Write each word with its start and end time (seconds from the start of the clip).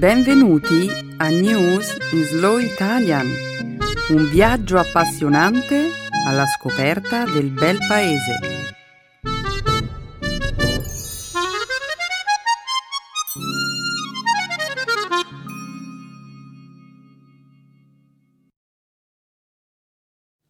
Benvenuti 0.00 0.88
a 1.18 1.28
News 1.28 1.94
in 2.12 2.24
Slow 2.24 2.56
Italian, 2.56 3.26
un 4.08 4.30
viaggio 4.30 4.78
appassionante 4.78 5.90
alla 6.26 6.46
scoperta 6.46 7.26
del 7.26 7.50
bel 7.50 7.76
paese. 7.86 8.38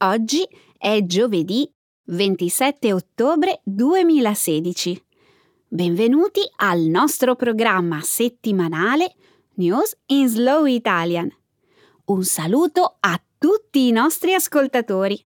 Oggi 0.04 0.48
è 0.78 1.04
giovedì 1.04 1.68
27 2.04 2.92
ottobre 2.92 3.60
2016. 3.64 5.04
Benvenuti 5.66 6.40
al 6.58 6.82
nostro 6.82 7.34
programma 7.34 8.00
settimanale 8.00 9.14
News 9.60 9.94
in 10.06 10.26
Slow 10.26 10.64
Italian. 10.64 11.30
Un 12.06 12.24
saluto 12.24 12.96
a 12.98 13.20
tutti 13.36 13.88
i 13.88 13.90
nostri 13.90 14.32
ascoltatori. 14.32 15.22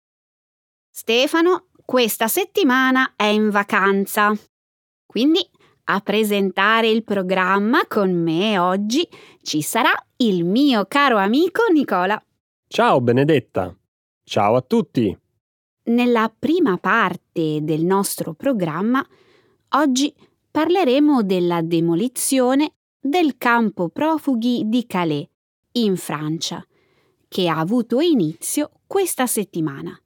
Stefano 0.89 1.67
questa 1.83 2.29
settimana 2.29 3.15
è 3.17 3.25
in 3.25 3.49
vacanza, 3.49 4.33
quindi 5.05 5.45
a 5.85 5.99
presentare 5.99 6.87
il 6.87 7.03
programma 7.03 7.85
con 7.87 8.13
me 8.13 8.57
oggi 8.57 9.05
ci 9.41 9.61
sarà 9.61 9.91
il 10.17 10.45
mio 10.45 10.85
caro 10.85 11.17
amico 11.17 11.63
Nicola. 11.69 12.23
Ciao 12.67 13.01
Benedetta. 13.01 13.75
Ciao 14.23 14.55
a 14.55 14.61
tutti. 14.61 15.17
Nella 15.83 16.33
prima 16.33 16.77
parte 16.77 17.59
del 17.63 17.83
nostro 17.83 18.33
programma 18.33 19.05
oggi 19.71 20.15
parleremo 20.49 21.21
della 21.21 21.61
demolizione 21.61 22.75
del 23.03 23.35
campo 23.37 23.89
profughi 23.89 24.61
di 24.65 24.85
Calais, 24.85 25.27
in 25.73 25.97
Francia, 25.97 26.63
che 27.27 27.47
ha 27.47 27.57
avuto 27.57 27.99
inizio 27.99 28.69
questa 28.85 29.25
settimana. 29.25 29.99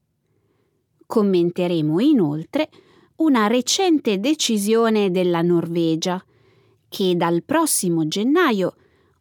Commenteremo 1.05 1.99
inoltre 1.99 2.69
una 3.17 3.47
recente 3.47 4.19
decisione 4.19 5.11
della 5.11 5.41
Norvegia, 5.41 6.23
che 6.87 7.15
dal 7.17 7.43
prossimo 7.43 8.07
gennaio 8.07 8.75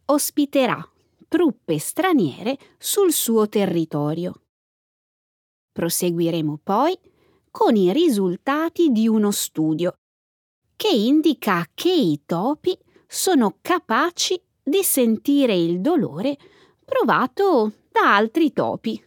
ospiterà 0.05 0.89
truppe 1.27 1.77
straniere 1.77 2.57
sul 2.77 3.11
suo 3.11 3.49
territorio. 3.49 4.41
Proseguiremo 5.73 6.59
poi 6.63 6.97
con 7.51 7.75
i 7.75 7.91
risultati 7.91 8.89
di 8.89 9.07
uno 9.09 9.31
studio 9.31 9.97
che 10.77 10.89
indica 10.89 11.67
che 11.73 11.91
i 11.91 12.21
topi 12.25 12.77
sono 13.07 13.57
capaci 13.61 14.41
di 14.61 14.83
sentire 14.83 15.55
il 15.55 15.79
dolore 15.79 16.37
provato 16.83 17.71
da 17.91 18.15
altri 18.15 18.51
topi. 18.51 19.01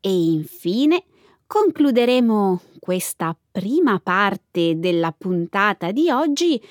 E 0.00 0.10
infine 0.10 1.04
concluderemo 1.46 2.60
questa 2.78 3.36
prima 3.50 3.98
parte 4.00 4.78
della 4.78 5.12
puntata 5.12 5.90
di 5.90 6.10
oggi 6.10 6.62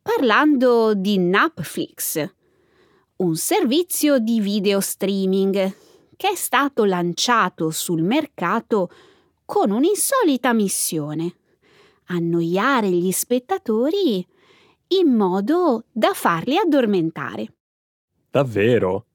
parlando 0.00 0.94
di 0.94 1.18
Netflix, 1.18 2.30
un 3.16 3.36
servizio 3.36 4.18
di 4.18 4.40
video 4.40 4.80
streaming 4.80 5.74
che 6.16 6.28
è 6.28 6.34
stato 6.34 6.84
lanciato 6.84 7.70
sul 7.70 8.02
mercato 8.02 8.90
con 9.44 9.70
un'insolita 9.70 10.52
missione 10.52 11.36
annoiare 12.06 12.90
gli 12.90 13.10
spettatori 13.10 14.26
in 15.00 15.14
modo 15.14 15.84
da 15.90 16.12
farli 16.12 16.56
addormentare. 16.58 17.54
Davvero? 18.30 19.06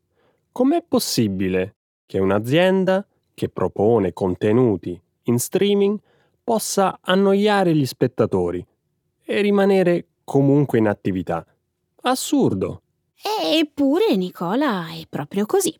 Com'è 0.52 0.84
possibile 0.88 1.76
che 2.06 2.20
un'azienda 2.20 3.06
che 3.34 3.50
propone 3.50 4.14
contenuti 4.14 5.00
in 5.24 5.38
streaming 5.38 6.00
possa 6.44 7.00
annoiare 7.02 7.76
gli 7.76 7.86
spettatori 7.86 8.66
e 9.24 9.42
rimanere 9.42 10.08
comunque 10.24 10.80
in 10.80 10.88
attività? 10.88 11.46
Assurdo. 12.02 12.82
Eppure, 13.44 14.16
Nicola, 14.16 14.88
è 14.90 15.06
proprio 15.10 15.46
così. 15.46 15.76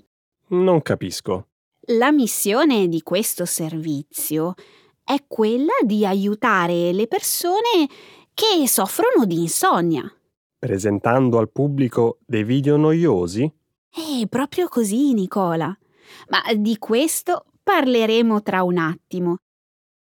Non 0.50 0.82
capisco. 0.82 1.48
La 1.92 2.12
missione 2.12 2.88
di 2.88 3.02
questo 3.02 3.46
servizio 3.46 4.54
è 5.04 5.24
quella 5.26 5.74
di 5.86 6.06
aiutare 6.06 6.92
le 6.92 7.08
persone 7.08 7.88
che 8.38 8.68
soffrono 8.68 9.26
di 9.26 9.40
insonnia. 9.40 10.04
Presentando 10.60 11.40
al 11.40 11.50
pubblico 11.50 12.20
dei 12.24 12.44
video 12.44 12.78
noiosi? 12.78 13.52
È 13.90 14.28
proprio 14.30 14.68
così, 14.68 15.14
Nicola. 15.14 15.76
Ma 16.30 16.54
di 16.54 16.78
questo 16.78 17.46
parleremo 17.64 18.44
tra 18.44 18.62
un 18.62 18.78
attimo. 18.78 19.38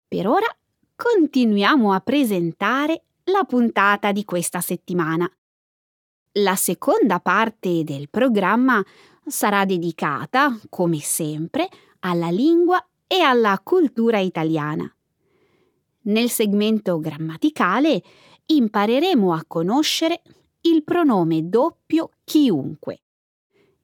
Per 0.06 0.28
ora 0.28 0.46
continuiamo 0.94 1.94
a 1.94 2.02
presentare 2.02 3.04
la 3.32 3.46
puntata 3.46 4.12
di 4.12 4.26
questa 4.26 4.60
settimana. 4.60 5.32
La 6.34 6.58
seconda 6.58 7.22
parte 7.22 7.86
del 7.86 8.10
programma 8.10 8.84
sarà 9.26 9.64
dedicata, 9.64 10.60
come 10.68 11.00
sempre, 11.00 11.70
alla 12.00 12.30
lingua 12.30 12.86
e 13.08 13.22
alla 13.22 13.58
cultura 13.64 14.20
italiana. 14.20 14.92
Nel 16.08 16.30
segmento 16.30 17.00
grammaticale 17.00 18.02
impareremo 18.46 19.34
a 19.34 19.44
conoscere 19.46 20.22
il 20.62 20.84
pronome 20.84 21.48
doppio 21.50 22.12
chiunque. 22.24 23.02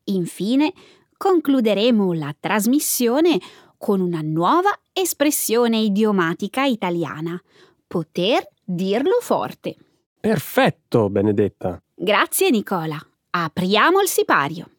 Infine, 0.05 0.73
concluderemo 1.17 2.13
la 2.13 2.35
trasmissione 2.37 3.39
con 3.77 3.99
una 3.99 4.21
nuova 4.21 4.69
espressione 4.93 5.79
idiomatica 5.79 6.63
italiana. 6.63 7.41
Poter 7.85 8.47
dirlo 8.63 9.17
forte. 9.19 9.75
Perfetto, 10.19 11.09
Benedetta. 11.09 11.81
Grazie 11.93 12.49
Nicola. 12.49 12.97
Apriamo 13.31 13.99
il 14.01 14.07
sipario. 14.07 14.69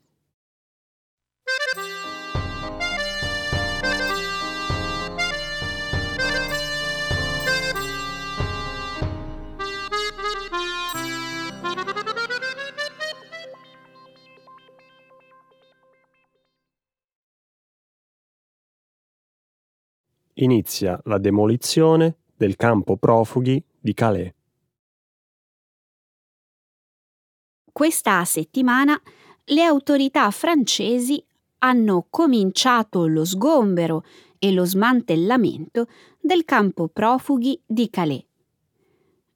Inizia 20.39 21.01
la 21.05 21.19
demolizione 21.19 22.17
del 22.37 22.57
campo 22.57 22.97
profughi 22.97 23.63
di 23.79 23.95
Calais. 23.95 24.33
Questa 27.71 28.25
settimana 28.25 29.01
le 29.45 29.63
autorità 29.63 30.29
francesi 30.33 31.25
hanno 31.59 32.07
cominciato 32.11 33.07
lo 33.07 33.25
sgombero 33.25 34.05
e 34.41 34.51
lo 34.53 34.65
smantellamento 34.65 35.87
del 36.21 36.45
campo 36.45 36.89
profughi 36.89 37.61
di 37.65 37.89
Calais. 37.89 38.25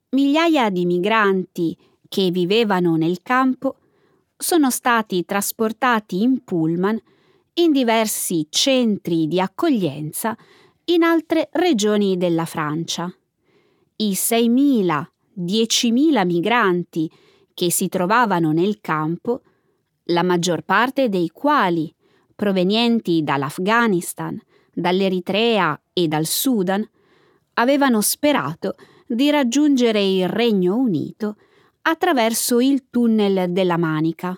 Migliaia 0.09 0.69
di 0.69 0.85
migranti 0.85 1.77
che 2.09 2.29
vivevano 2.29 2.97
nel 2.97 3.21
campo 3.21 3.77
sono 4.35 4.69
stati 4.69 5.23
trasportati 5.23 6.21
in 6.21 6.43
pullman 6.43 7.01
in 7.53 7.71
diversi 7.71 8.47
centri 8.49 9.27
di 9.27 9.39
accoglienza 9.39 10.37
in 10.89 11.03
altre 11.03 11.49
regioni 11.51 12.17
della 12.17 12.45
Francia. 12.45 13.13
I 13.97 14.11
6.000-10.000 14.11 16.25
migranti 16.25 17.11
che 17.53 17.71
si 17.71 17.87
trovavano 17.89 18.51
nel 18.51 18.81
campo, 18.81 19.41
la 20.05 20.23
maggior 20.23 20.63
parte 20.63 21.09
dei 21.09 21.29
quali 21.29 21.93
provenienti 22.35 23.21
dall'Afghanistan, 23.23 24.41
dall'Eritrea 24.73 25.79
e 25.93 26.07
dal 26.07 26.25
Sudan, 26.25 26.83
avevano 27.53 28.01
sperato 28.01 28.73
di 29.05 29.29
raggiungere 29.29 30.03
il 30.03 30.27
Regno 30.27 30.75
Unito 30.75 31.35
attraverso 31.81 32.59
il 32.59 32.89
tunnel 32.89 33.51
della 33.51 33.77
Manica, 33.77 34.35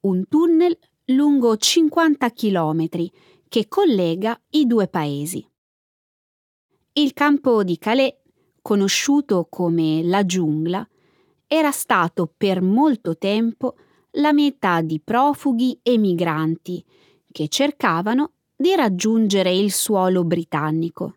un 0.00 0.26
tunnel 0.28 0.78
lungo 1.06 1.58
50 1.58 2.30
chilometri 2.30 3.12
che 3.48 3.68
collega 3.68 4.40
i 4.50 4.66
due 4.66 4.88
paesi. 4.88 5.46
Il 6.96 7.12
campo 7.12 7.64
di 7.64 7.76
Calais, 7.76 8.14
conosciuto 8.62 9.48
come 9.50 10.04
la 10.04 10.24
giungla, 10.24 10.88
era 11.48 11.72
stato 11.72 12.32
per 12.36 12.62
molto 12.62 13.18
tempo 13.18 13.74
la 14.12 14.32
metà 14.32 14.80
di 14.80 15.00
profughi 15.00 15.76
e 15.82 15.98
migranti 15.98 16.84
che 17.32 17.48
cercavano 17.48 18.34
di 18.54 18.76
raggiungere 18.76 19.52
il 19.52 19.72
suolo 19.72 20.22
britannico. 20.22 21.16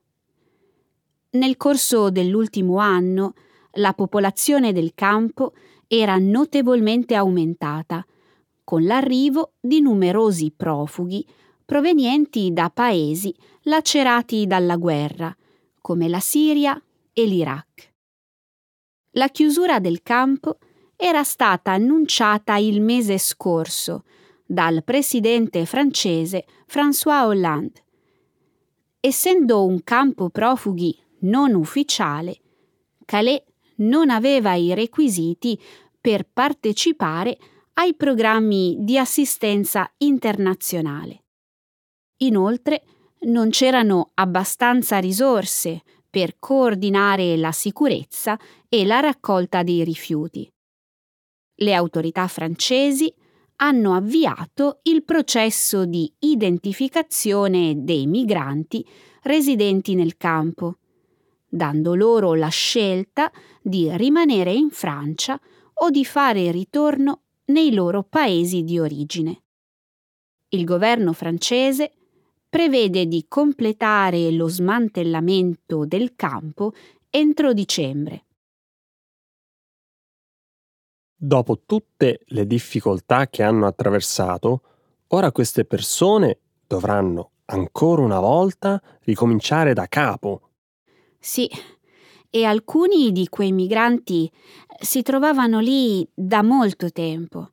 Nel 1.33 1.57
corso 1.57 2.09
dell'ultimo 2.09 2.77
anno 2.77 3.35
la 3.73 3.93
popolazione 3.93 4.73
del 4.73 4.93
campo 4.95 5.53
era 5.85 6.17
notevolmente 6.17 7.13
aumentata 7.13 8.03
con 8.63 8.83
l'arrivo 8.83 9.51
di 9.59 9.79
numerosi 9.81 10.51
profughi 10.57 11.23
provenienti 11.63 12.51
da 12.51 12.71
paesi 12.71 13.31
lacerati 13.61 14.47
dalla 14.47 14.75
guerra, 14.75 15.37
come 15.87 16.09
la 16.09 16.19
Siria 16.19 16.77
e 17.13 17.25
l'Iraq. 17.25 17.93
La 19.11 19.29
chiusura 19.29 19.79
del 19.79 20.03
campo 20.03 20.57
era 20.97 21.23
stata 21.23 21.71
annunciata 21.71 22.57
il 22.57 22.81
mese 22.81 23.17
scorso 23.17 24.03
dal 24.45 24.83
presidente 24.83 25.65
francese 25.65 26.45
François 26.67 27.25
Hollande. 27.25 27.85
Essendo 28.99 29.63
un 29.63 29.81
campo 29.85 30.29
profughi 30.29 30.93
non 31.19 31.53
ufficiale, 31.53 32.37
Calais 33.05 33.41
non 33.75 34.09
aveva 34.09 34.55
i 34.55 34.73
requisiti 34.73 35.57
per 36.01 36.27
partecipare 36.27 37.37
ai 37.75 37.95
programmi 37.95 38.75
di 38.79 38.97
assistenza 38.97 39.89
internazionale. 39.99 41.23
Inoltre, 42.17 42.83
non 43.21 43.49
c'erano 43.49 44.11
abbastanza 44.13 44.99
risorse 44.99 45.81
per 46.09 46.37
coordinare 46.39 47.35
la 47.37 47.51
sicurezza 47.51 48.39
e 48.69 48.85
la 48.85 48.99
raccolta 48.99 49.63
dei 49.63 49.83
rifiuti. 49.83 50.49
Le 51.59 51.73
autorità 51.73 52.27
francesi 52.27 53.13
hanno 53.57 53.95
avviato 53.95 54.79
il 54.83 55.03
processo 55.03 55.85
di 55.85 56.11
identificazione 56.19 57.83
dei 57.83 58.05
migranti 58.05 58.85
residenti 59.23 59.95
nel 59.95 60.15
campo, 60.17 60.77
dando 61.47 61.95
loro 61.95 62.35
la 62.35 62.49
scelta 62.49 63.31
di 63.61 63.89
rimanere 63.95 64.53
in 64.53 64.69
Francia 64.69 65.39
o 65.79 65.89
di 65.89 66.05
fare 66.05 66.51
ritorno 66.51 67.23
nei 67.45 67.73
loro 67.73 68.03
paesi 68.03 68.63
di 68.63 68.79
origine. 68.79 69.43
Il 70.49 70.63
governo 70.63 71.13
francese 71.13 71.93
prevede 72.49 73.05
di 73.07 73.25
completare 73.27 74.31
lo 74.31 74.47
smantellamento 74.47 75.85
del 75.85 76.15
campo 76.15 76.73
entro 77.09 77.53
dicembre. 77.53 78.25
Dopo 81.19 81.63
tutte 81.65 82.21
le 82.25 82.45
difficoltà 82.45 83.27
che 83.27 83.41
hanno 83.41 83.65
attraversato, 83.65 84.61
ora 85.07 85.31
queste 85.31 85.65
persone 85.65 86.39
dovranno 86.67 87.31
ancora 87.45 88.03
una 88.03 88.19
volta 88.19 88.81
ricominciare 89.01 89.73
da 89.73 89.87
capo. 89.87 90.51
Sì, 91.19 91.49
e 92.29 92.43
alcuni 92.43 93.11
di 93.11 93.27
quei 93.29 93.51
migranti 93.51 94.31
si 94.79 95.01
trovavano 95.01 95.59
lì 95.59 96.07
da 96.13 96.43
molto 96.43 96.91
tempo. 96.91 97.51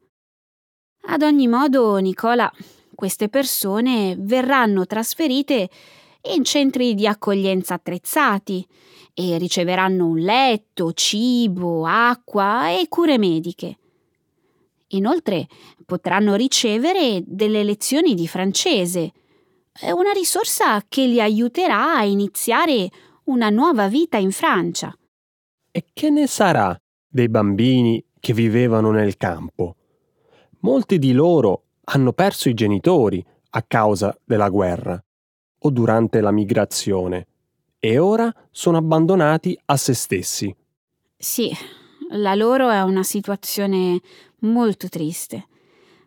Ad 1.07 1.23
ogni 1.23 1.49
modo, 1.49 1.97
Nicola, 1.97 2.51
queste 2.95 3.29
persone 3.29 4.17
verranno 4.19 4.87
trasferite 4.87 5.69
in 6.35 6.45
centri 6.45 6.95
di 6.95 7.07
accoglienza 7.07 7.75
attrezzati 7.75 8.67
e 9.13 9.39
riceveranno 9.39 10.07
un 10.07 10.19
letto, 10.19 10.93
cibo, 10.93 11.87
acqua 11.87 12.71
e 12.71 12.89
cure 12.89 13.19
mediche. 13.19 13.79
Inoltre 14.89 15.47
potranno 15.85 16.35
ricevere 16.35 17.23
delle 17.25 17.63
lezioni 17.63 18.15
di 18.15 18.27
francese, 18.27 19.13
una 19.93 20.13
risorsa 20.13 20.83
che 20.89 21.07
li 21.07 21.21
aiuterà 21.21 21.97
a 21.97 22.05
iniziare 22.05 22.89
una 23.25 23.51
nuova 23.51 23.89
vita 23.89 24.17
in 24.17 24.31
Francia. 24.31 24.97
E 25.71 25.87
che 25.93 26.11
ne 26.11 26.27
sarà 26.27 26.77
dei 27.07 27.29
bambini 27.29 28.05
che 28.21 28.33
vivevano 28.33 28.91
nel 28.91 29.17
campo? 29.17 29.77
Molti 30.61 30.99
di 30.99 31.13
loro 31.13 31.64
hanno 31.85 32.13
perso 32.13 32.49
i 32.49 32.55
genitori 32.55 33.25
a 33.51 33.63
causa 33.63 34.17
della 34.25 34.49
guerra 34.49 35.03
o 35.61 35.71
durante 35.71 36.21
la 36.21 36.31
migrazione 36.31 37.27
e 37.79 37.99
ora 37.99 38.33
sono 38.51 38.79
abbandonati 38.79 39.59
a 39.67 39.77
se 39.77 39.95
stessi. 39.95 40.55
Sì, 41.17 41.51
la 42.11 42.35
loro 42.35 42.71
è 42.71 42.83
una 42.83 43.03
situazione 43.03 44.01
molto 44.41 44.89
triste. 44.89 45.49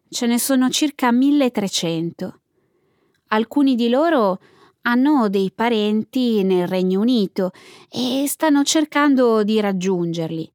Ce 0.10 0.26
ne 0.26 0.40
sono 0.40 0.70
circa 0.70 1.12
1300. 1.12 2.40
Alcuni 3.28 3.76
di 3.76 3.90
loro 3.90 4.40
hanno 4.84 5.28
dei 5.28 5.52
parenti 5.52 6.44
nel 6.44 6.68
Regno 6.68 7.02
Unito 7.02 7.52
e 7.90 8.26
stanno 8.28 8.64
cercando 8.64 9.44
di 9.44 9.60
raggiungerli. 9.60 10.52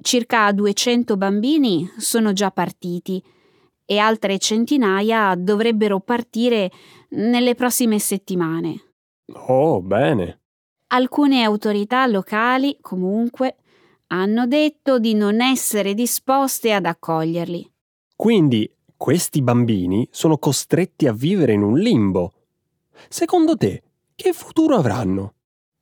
Circa 0.00 0.52
200 0.52 1.16
bambini 1.16 1.90
sono 1.96 2.32
già 2.32 2.50
partiti 2.52 3.22
e 3.90 3.96
altre 3.96 4.38
centinaia 4.38 5.34
dovrebbero 5.34 5.98
partire 5.98 6.70
nelle 7.12 7.54
prossime 7.54 7.98
settimane. 7.98 8.92
Oh, 9.46 9.80
bene. 9.80 10.40
Alcune 10.88 11.42
autorità 11.42 12.06
locali, 12.06 12.76
comunque, 12.82 13.56
hanno 14.08 14.46
detto 14.46 14.98
di 14.98 15.14
non 15.14 15.40
essere 15.40 15.94
disposte 15.94 16.74
ad 16.74 16.84
accoglierli. 16.84 17.72
Quindi 18.14 18.70
questi 18.94 19.40
bambini 19.40 20.06
sono 20.10 20.36
costretti 20.36 21.06
a 21.06 21.14
vivere 21.14 21.54
in 21.54 21.62
un 21.62 21.78
limbo. 21.78 22.32
Secondo 23.08 23.56
te, 23.56 23.82
che 24.14 24.34
futuro 24.34 24.76
avranno? 24.76 25.32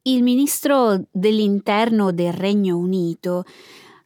Il 0.03 0.23
ministro 0.23 1.07
dell'interno 1.11 2.13
del 2.13 2.33
Regno 2.33 2.79
Unito 2.79 3.43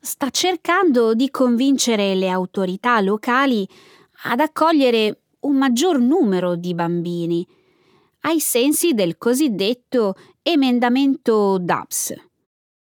sta 0.00 0.30
cercando 0.30 1.14
di 1.14 1.30
convincere 1.30 2.14
le 2.14 2.30
autorità 2.30 3.00
locali 3.00 3.68
ad 4.24 4.40
accogliere 4.40 5.22
un 5.40 5.56
maggior 5.56 5.98
numero 5.98 6.56
di 6.56 6.74
bambini, 6.74 7.46
ai 8.20 8.40
sensi 8.40 8.92
del 8.92 9.16
cosiddetto 9.16 10.14
emendamento 10.42 11.58
DAPS, 11.58 12.14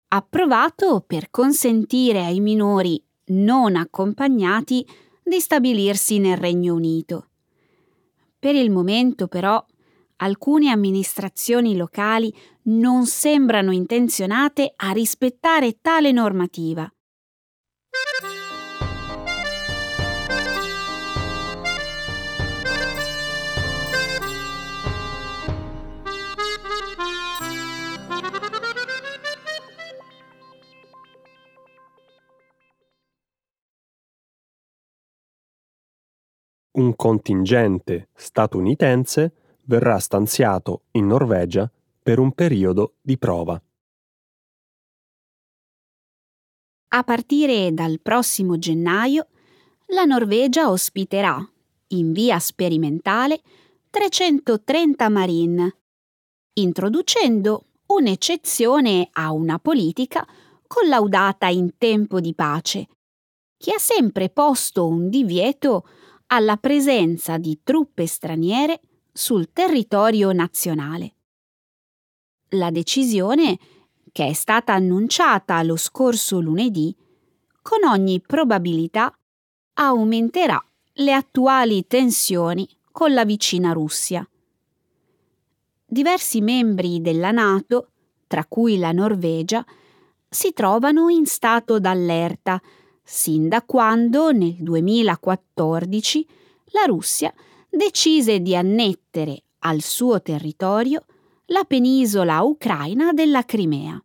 approvato 0.09 1.03
per 1.07 1.31
consentire 1.31 2.25
ai 2.25 2.41
minori 2.41 3.03
non 3.27 3.77
accompagnati 3.77 4.87
di 5.23 5.41
stabilirsi 5.41 6.19
nel 6.19 6.37
Regno 6.37 6.75
Unito. 6.75 7.29
Per 8.39 8.55
il 8.55 8.71
momento, 8.71 9.29
però, 9.29 9.63
alcune 10.17 10.71
amministrazioni 10.71 11.77
locali 11.77 12.35
non 12.71 13.07
sembrano 13.07 13.73
intenzionate 13.73 14.73
a 14.77 14.93
rispettare 14.93 15.79
tale 15.81 16.13
normativa. 16.13 16.89
Un 36.73 36.95
contingente 36.95 38.09
statunitense 38.15 39.33
verrà 39.65 39.99
stanziato 39.99 40.83
in 40.93 41.09
Norvegia 41.09 41.71
per 42.03 42.19
un 42.19 42.33
periodo 42.33 42.97
di 43.01 43.19
prova. 43.19 43.63
A 46.93 47.05
partire 47.05 47.73
dal 47.73 48.01
prossimo 48.01 48.59
gennaio, 48.59 49.29
la 49.87 50.05
Norvegia 50.05 50.71
ospiterà, 50.71 51.39
in 51.89 52.13
via 52.13 52.39
sperimentale, 52.39 53.41
330 53.91 55.09
Marine, 55.09 55.77
introducendo 56.55 57.67
un'eccezione 57.87 59.09
a 59.13 59.33
una 59.33 59.59
politica 59.59 60.27
collaudata 60.67 61.49
in 61.49 61.77
tempo 61.77 62.21
di 62.21 62.35
pace, 62.35 62.89
che 63.57 63.73
ha 63.73 63.79
sempre 63.79 64.31
posto 64.31 64.87
un 64.87 65.09
divieto 65.09 65.89
alla 66.27 66.57
presenza 66.57 67.37
di 67.39 67.61
truppe 67.63 68.07
straniere 68.07 68.81
sul 69.13 69.53
territorio 69.53 70.33
nazionale. 70.33 71.15
La 72.55 72.71
decisione, 72.71 73.59
che 74.11 74.27
è 74.27 74.33
stata 74.33 74.73
annunciata 74.73 75.63
lo 75.63 75.77
scorso 75.77 76.41
lunedì, 76.41 76.95
con 77.63 77.85
ogni 77.85 78.21
probabilità 78.21 79.17
aumenterà 79.75 80.61
le 80.95 81.13
attuali 81.13 81.87
tensioni 81.87 82.69
con 82.91 83.13
la 83.13 83.25
vicina 83.25 83.73
Russia. 83.73 84.29
Diversi 85.87 86.41
membri 86.41 87.01
della 87.01 87.31
Nato, 87.31 87.91
tra 88.27 88.45
cui 88.45 88.79
la 88.79 88.91
Norvegia, 88.91 89.65
si 90.29 90.53
trovano 90.53 91.09
in 91.09 91.27
stato 91.27 91.79
d'allerta 91.79 92.61
sin 93.03 93.49
da 93.49 93.63
quando 93.63 94.33
nel 94.33 94.57
2014 94.59 96.27
la 96.73 96.85
Russia 96.87 97.33
decise 97.69 98.41
di 98.41 98.57
annettere 98.57 99.43
al 99.61 99.83
suo 99.83 100.21
territorio 100.21 101.05
la 101.53 101.65
penisola 101.65 102.43
ucraina 102.43 103.13
della 103.13 103.45
Crimea. 103.45 104.01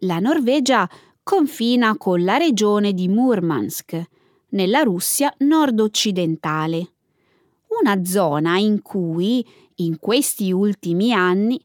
La 0.00 0.18
Norvegia 0.18 0.88
confina 1.22 1.96
con 1.96 2.22
la 2.24 2.36
regione 2.36 2.92
di 2.92 3.08
Murmansk, 3.08 4.02
nella 4.50 4.82
Russia 4.82 5.32
nord-occidentale, 5.38 6.92
una 7.80 8.04
zona 8.04 8.58
in 8.58 8.82
cui, 8.82 9.46
in 9.76 9.98
questi 9.98 10.52
ultimi 10.52 11.14
anni, 11.14 11.58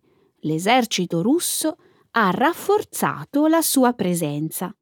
l'esercito 0.43 1.21
russo 1.21 1.75
ha 2.11 2.31
rafforzato 2.31 3.47
la 3.47 3.61
sua 3.61 3.91
presenza. 3.91 4.73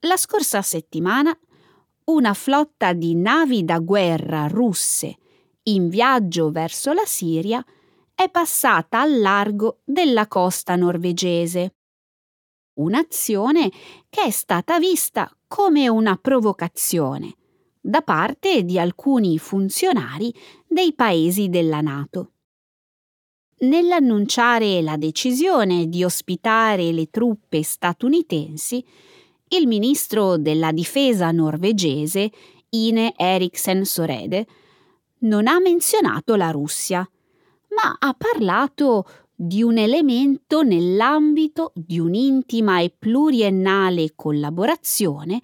La 0.00 0.16
scorsa 0.16 0.62
settimana 0.62 1.38
una 2.04 2.32
flotta 2.32 2.94
di 2.94 3.14
navi 3.14 3.64
da 3.64 3.80
guerra 3.80 4.46
russe 4.46 5.18
in 5.64 5.90
viaggio 5.90 6.50
verso 6.50 6.94
la 6.94 7.04
Siria 7.04 7.62
è 8.18 8.28
passata 8.30 9.00
al 9.00 9.20
largo 9.20 9.78
della 9.84 10.26
costa 10.26 10.74
norvegese. 10.74 11.76
Un'azione 12.80 13.70
che 14.08 14.22
è 14.22 14.30
stata 14.30 14.80
vista 14.80 15.32
come 15.46 15.86
una 15.86 16.16
provocazione 16.16 17.36
da 17.80 18.02
parte 18.02 18.64
di 18.64 18.76
alcuni 18.76 19.38
funzionari 19.38 20.34
dei 20.66 20.94
paesi 20.94 21.48
della 21.48 21.80
Nato. 21.80 22.32
Nell'annunciare 23.58 24.82
la 24.82 24.96
decisione 24.96 25.88
di 25.88 26.02
ospitare 26.02 26.90
le 26.90 27.10
truppe 27.10 27.62
statunitensi, 27.62 28.84
il 29.50 29.68
ministro 29.68 30.36
della 30.36 30.72
difesa 30.72 31.30
norvegese, 31.30 32.32
Ine 32.70 33.14
Eriksen 33.16 33.84
Sorede, 33.84 34.44
non 35.20 35.46
ha 35.46 35.60
menzionato 35.60 36.34
la 36.34 36.50
Russia, 36.50 37.08
ma 37.80 37.96
ha 37.98 38.12
parlato 38.14 39.06
di 39.34 39.62
un 39.62 39.78
elemento 39.78 40.62
nell'ambito 40.62 41.70
di 41.76 42.00
un'intima 42.00 42.80
e 42.80 42.90
pluriennale 42.90 44.14
collaborazione 44.16 45.40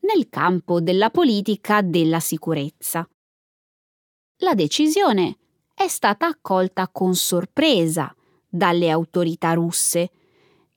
nel 0.00 0.28
campo 0.28 0.82
della 0.82 1.08
politica 1.08 1.80
della 1.80 2.20
sicurezza. 2.20 3.08
La 4.40 4.54
decisione 4.54 5.38
è 5.74 5.88
stata 5.88 6.26
accolta 6.26 6.88
con 6.88 7.14
sorpresa 7.14 8.14
dalle 8.46 8.90
autorità 8.90 9.54
russe, 9.54 10.10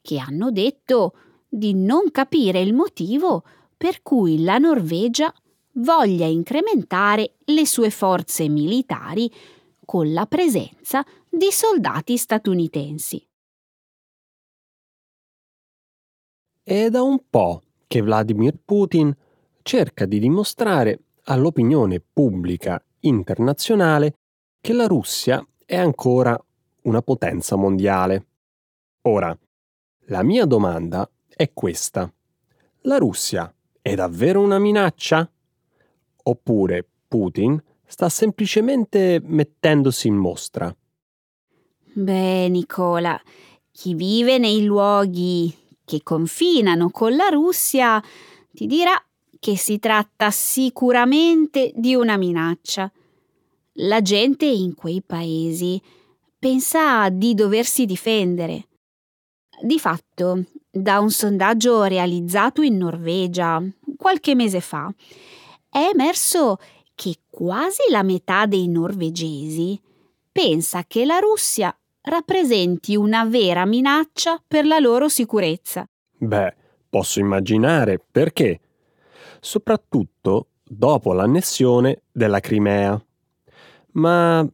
che 0.01 0.17
hanno 0.17 0.49
detto 0.49 1.13
di 1.47 1.73
non 1.73 2.09
capire 2.11 2.61
il 2.61 2.73
motivo 2.73 3.43
per 3.75 4.01
cui 4.01 4.43
la 4.43 4.57
Norvegia 4.57 5.33
voglia 5.73 6.25
incrementare 6.25 7.35
le 7.45 7.65
sue 7.65 7.89
forze 7.89 8.47
militari 8.47 9.31
con 9.91 10.13
la 10.13 10.25
presenza 10.25 11.05
di 11.29 11.51
soldati 11.51 12.15
statunitensi. 12.15 13.27
È 16.63 16.87
da 16.87 17.01
un 17.01 17.21
po' 17.29 17.61
che 17.87 17.99
Vladimir 17.99 18.57
Putin 18.63 19.13
cerca 19.61 20.05
di 20.05 20.19
dimostrare 20.19 20.99
all'opinione 21.23 21.99
pubblica 21.99 22.81
internazionale 23.01 24.13
che 24.61 24.71
la 24.71 24.87
Russia 24.87 25.45
è 25.65 25.75
ancora 25.75 26.41
una 26.83 27.01
potenza 27.01 27.57
mondiale. 27.57 28.27
Ora, 29.01 29.37
la 30.05 30.23
mia 30.23 30.45
domanda 30.45 31.05
è 31.27 31.51
questa. 31.51 32.09
La 32.83 32.95
Russia 32.95 33.53
è 33.81 33.93
davvero 33.93 34.39
una 34.39 34.57
minaccia? 34.57 35.29
Oppure 36.23 36.87
Putin 37.09 37.61
sta 37.91 38.07
semplicemente 38.07 39.21
mettendosi 39.21 40.07
in 40.07 40.15
mostra? 40.15 40.73
Beh, 41.93 42.47
Nicola, 42.47 43.21
chi 43.69 43.93
vive 43.95 44.37
nei 44.37 44.63
luoghi 44.63 45.53
che 45.83 46.01
confinano 46.01 46.89
con 46.89 47.17
la 47.17 47.27
Russia 47.27 48.01
ti 48.53 48.65
dirà 48.65 48.93
che 49.37 49.57
si 49.57 49.77
tratta 49.77 50.31
sicuramente 50.31 51.73
di 51.75 51.93
una 51.93 52.15
minaccia. 52.15 52.89
La 53.73 54.01
gente 54.01 54.45
in 54.45 54.73
quei 54.73 55.01
paesi 55.05 55.81
pensa 56.39 57.09
di 57.09 57.33
doversi 57.33 57.85
difendere. 57.85 58.67
Di 59.61 59.79
fatto, 59.79 60.45
da 60.69 60.99
un 60.99 61.11
sondaggio 61.11 61.83
realizzato 61.83 62.61
in 62.61 62.77
Norvegia 62.77 63.61
qualche 63.97 64.33
mese 64.33 64.61
fa, 64.61 64.91
è 65.69 65.89
emerso 65.93 66.57
che 67.01 67.15
quasi 67.31 67.81
la 67.89 68.03
metà 68.03 68.45
dei 68.45 68.67
norvegesi 68.67 69.81
pensa 70.31 70.83
che 70.85 71.03
la 71.03 71.17
Russia 71.17 71.75
rappresenti 72.01 72.95
una 72.95 73.25
vera 73.25 73.65
minaccia 73.65 74.39
per 74.47 74.67
la 74.67 74.77
loro 74.77 75.09
sicurezza. 75.09 75.83
Beh, 76.19 76.53
posso 76.87 77.19
immaginare 77.19 77.99
perché. 78.11 78.59
Soprattutto 79.39 80.49
dopo 80.63 81.13
l'annessione 81.13 82.03
della 82.11 82.39
Crimea. 82.39 83.03
Ma 83.93 84.47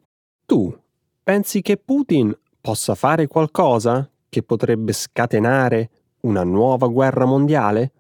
tu 0.46 0.74
pensi 1.22 1.62
che 1.62 1.76
Putin 1.76 2.34
possa 2.62 2.96
fare 2.96 3.28
qualcosa 3.28 4.10
che 4.30 4.42
potrebbe 4.42 4.94
scatenare 4.94 5.90
una 6.22 6.46
nuova 6.46 6.88
guerra 6.88 7.26
mondiale? 7.26 7.92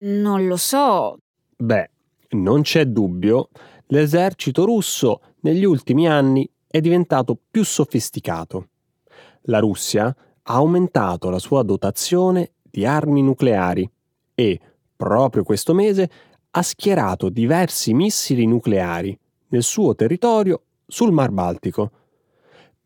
Non 0.00 0.46
lo 0.46 0.58
so. 0.58 1.16
Beh, 1.56 1.88
non 2.32 2.60
c'è 2.62 2.84
dubbio, 2.84 3.48
l'esercito 3.90 4.64
russo 4.64 5.20
negli 5.40 5.64
ultimi 5.64 6.08
anni 6.08 6.48
è 6.66 6.80
diventato 6.80 7.38
più 7.50 7.64
sofisticato. 7.64 8.68
La 9.42 9.58
Russia 9.58 10.04
ha 10.06 10.54
aumentato 10.54 11.30
la 11.30 11.38
sua 11.38 11.62
dotazione 11.62 12.52
di 12.62 12.84
armi 12.84 13.22
nucleari 13.22 13.88
e, 14.34 14.60
proprio 14.96 15.42
questo 15.42 15.74
mese, 15.74 16.10
ha 16.50 16.62
schierato 16.62 17.28
diversi 17.28 17.92
missili 17.94 18.46
nucleari 18.46 19.16
nel 19.48 19.62
suo 19.62 19.94
territorio 19.94 20.62
sul 20.86 21.12
Mar 21.12 21.30
Baltico. 21.30 21.90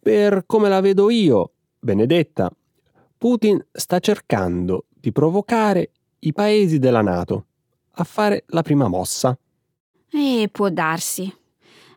Per 0.01 0.45
come 0.47 0.69
la 0.69 0.81
vedo 0.81 1.11
io, 1.11 1.53
Benedetta, 1.79 2.51
Putin 3.17 3.65
sta 3.73 3.99
cercando 4.01 4.87
di 4.89 5.13
provocare 5.13 5.91
i 6.21 6.33
paesi 6.33 6.79
della 6.79 7.03
Nato 7.03 7.47
a 7.97 8.05
fare 8.05 8.45
la 8.49 8.63
prima 8.63 8.89
mossa. 8.89 9.37
E 10.17 10.49
può 10.49 10.69
darsi. 10.69 11.33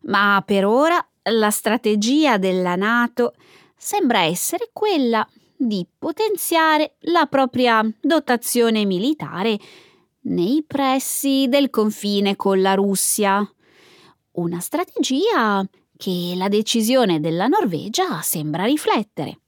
Ma 0.06 0.42
per 0.44 0.66
ora 0.66 1.06
la 1.30 1.52
strategia 1.52 2.40
della 2.40 2.76
Nato 2.76 3.36
sembra 3.76 4.22
essere 4.24 4.72
quella 4.74 5.28
di 5.56 5.86
potenziare 6.00 6.96
la 7.02 7.28
propria 7.28 7.88
dotazione 8.02 8.86
militare 8.86 9.60
nei 10.22 10.64
pressi 10.66 11.46
del 11.48 11.70
confine 11.70 12.36
con 12.36 12.60
la 12.60 12.74
Russia. 12.74 13.48
Una 14.32 14.60
strategia 14.62 15.64
che 15.96 16.34
la 16.36 16.48
decisione 16.48 17.20
della 17.20 17.46
Norvegia 17.46 18.22
sembra 18.22 18.64
riflettere. 18.64 19.42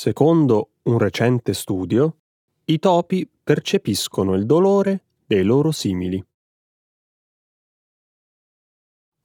Secondo 0.00 0.76
un 0.84 0.96
recente 0.96 1.52
studio, 1.52 2.20
i 2.64 2.78
topi 2.78 3.28
percepiscono 3.44 4.34
il 4.34 4.46
dolore 4.46 5.04
dei 5.26 5.42
loro 5.42 5.72
simili. 5.72 6.24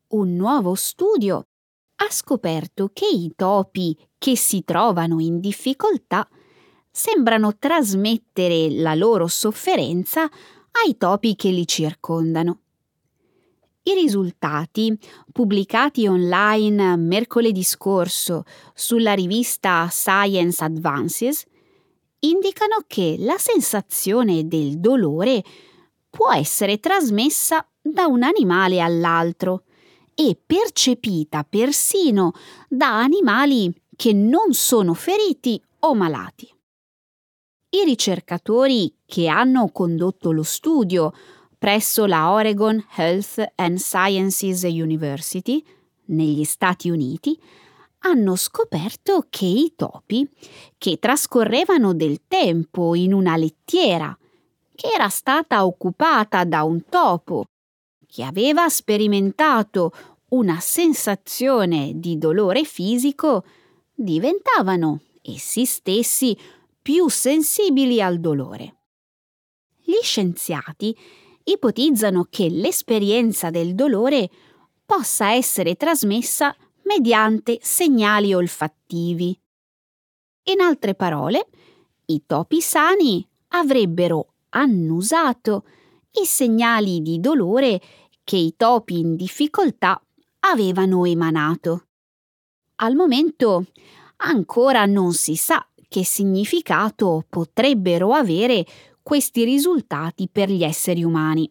Un 0.10 0.36
nuovo 0.36 0.76
studio 0.76 1.48
ha 1.96 2.10
scoperto 2.10 2.90
che 2.92 3.06
i 3.08 3.32
topi 3.38 3.98
che 4.18 4.36
si 4.36 4.66
trovano 4.66 5.22
in 5.22 5.40
difficoltà 5.40 6.28
sembrano 6.92 7.58
trasmettere 7.58 8.70
la 8.72 8.96
loro 8.96 9.28
sofferenza 9.28 10.24
ai 10.24 10.98
topi 10.98 11.38
che 11.38 11.52
li 11.52 11.66
circondano. 11.66 12.64
I 13.88 13.94
risultati, 13.94 14.98
pubblicati 15.32 16.08
online 16.08 16.96
mercoledì 16.98 17.62
scorso 17.62 18.44
sulla 18.74 19.14
rivista 19.14 19.88
Science 19.92 20.64
Advances, 20.64 21.46
indicano 22.22 22.78
che 22.88 23.18
la 23.20 23.38
sensazione 23.38 24.48
del 24.48 24.80
dolore 24.80 25.44
può 26.10 26.34
essere 26.34 26.80
trasmessa 26.80 27.64
da 27.80 28.08
un 28.08 28.24
animale 28.24 28.82
all'altro 28.82 29.66
e 30.16 30.36
percepita 30.44 31.44
persino 31.44 32.32
da 32.68 33.00
animali 33.00 33.72
che 33.96 34.14
non 34.14 34.54
sono 34.54 34.96
feriti 34.96 35.62
o 35.82 35.94
malati. 35.94 36.52
I 37.70 37.84
ricercatori 37.84 38.96
che 39.06 39.28
hanno 39.28 39.70
condotto 39.72 40.32
lo 40.32 40.42
studio 40.42 41.14
presso 41.58 42.06
la 42.06 42.32
Oregon 42.32 42.84
Health 42.96 43.54
and 43.56 43.78
Sciences 43.78 44.64
University 44.64 45.64
negli 46.06 46.44
Stati 46.44 46.90
Uniti 46.90 47.40
hanno 48.00 48.36
scoperto 48.36 49.26
che 49.30 49.46
i 49.46 49.74
topi, 49.76 50.30
che 50.78 51.00
trascorrevano 51.00 51.94
del 51.94 52.22
tempo 52.28 52.94
in 52.94 53.14
una 53.14 53.36
lettiera, 53.36 54.16
che 54.76 54.90
era 54.94 55.10
stata 55.10 55.66
occupata 55.66 56.44
da 56.44 56.64
un 56.64 56.86
topo, 56.88 57.46
che 58.06 58.24
aveva 58.24 58.70
sperimentato 58.70 59.92
una 60.30 60.60
sensazione 60.60 61.94
di 61.96 62.18
dolore 62.18 62.64
fisico, 62.64 63.44
diventavano 63.94 65.02
essi 65.22 65.66
stessi 65.66 66.38
più 66.82 67.10
sensibili 67.10 68.02
al 68.02 68.20
dolore. 68.20 68.76
Gli 69.82 70.00
scienziati 70.02 70.96
ipotizzano 71.46 72.28
che 72.30 72.50
l'esperienza 72.50 73.50
del 73.50 73.76
dolore 73.76 74.30
possa 74.86 75.32
essere 75.32 75.76
trasmessa 75.76 76.56
mediante 76.84 77.58
segnali 77.62 78.34
olfattivi. 78.34 79.40
In 80.48 80.60
altre 80.60 80.94
parole, 80.94 81.48
i 82.08 82.24
topi 82.26 82.62
sani 82.62 83.28
avrebbero 83.50 84.34
annusato 84.50 85.66
i 86.22 86.26
segnali 86.26 87.02
di 87.02 87.20
dolore 87.20 87.82
che 88.24 88.38
i 88.38 88.54
topi 88.56 89.00
in 89.00 89.16
difficoltà 89.16 90.00
avevano 90.42 91.06
emanato. 91.06 91.88
Al 92.76 92.96
momento 92.96 93.66
ancora 94.18 94.86
non 94.86 95.14
si 95.14 95.36
sa 95.36 95.68
che 95.88 96.04
significato 96.04 97.26
potrebbero 97.30 98.14
avere 98.14 98.66
questi 99.06 99.44
risultati 99.44 100.28
per 100.32 100.50
gli 100.50 100.64
esseri 100.64 101.04
umani. 101.04 101.48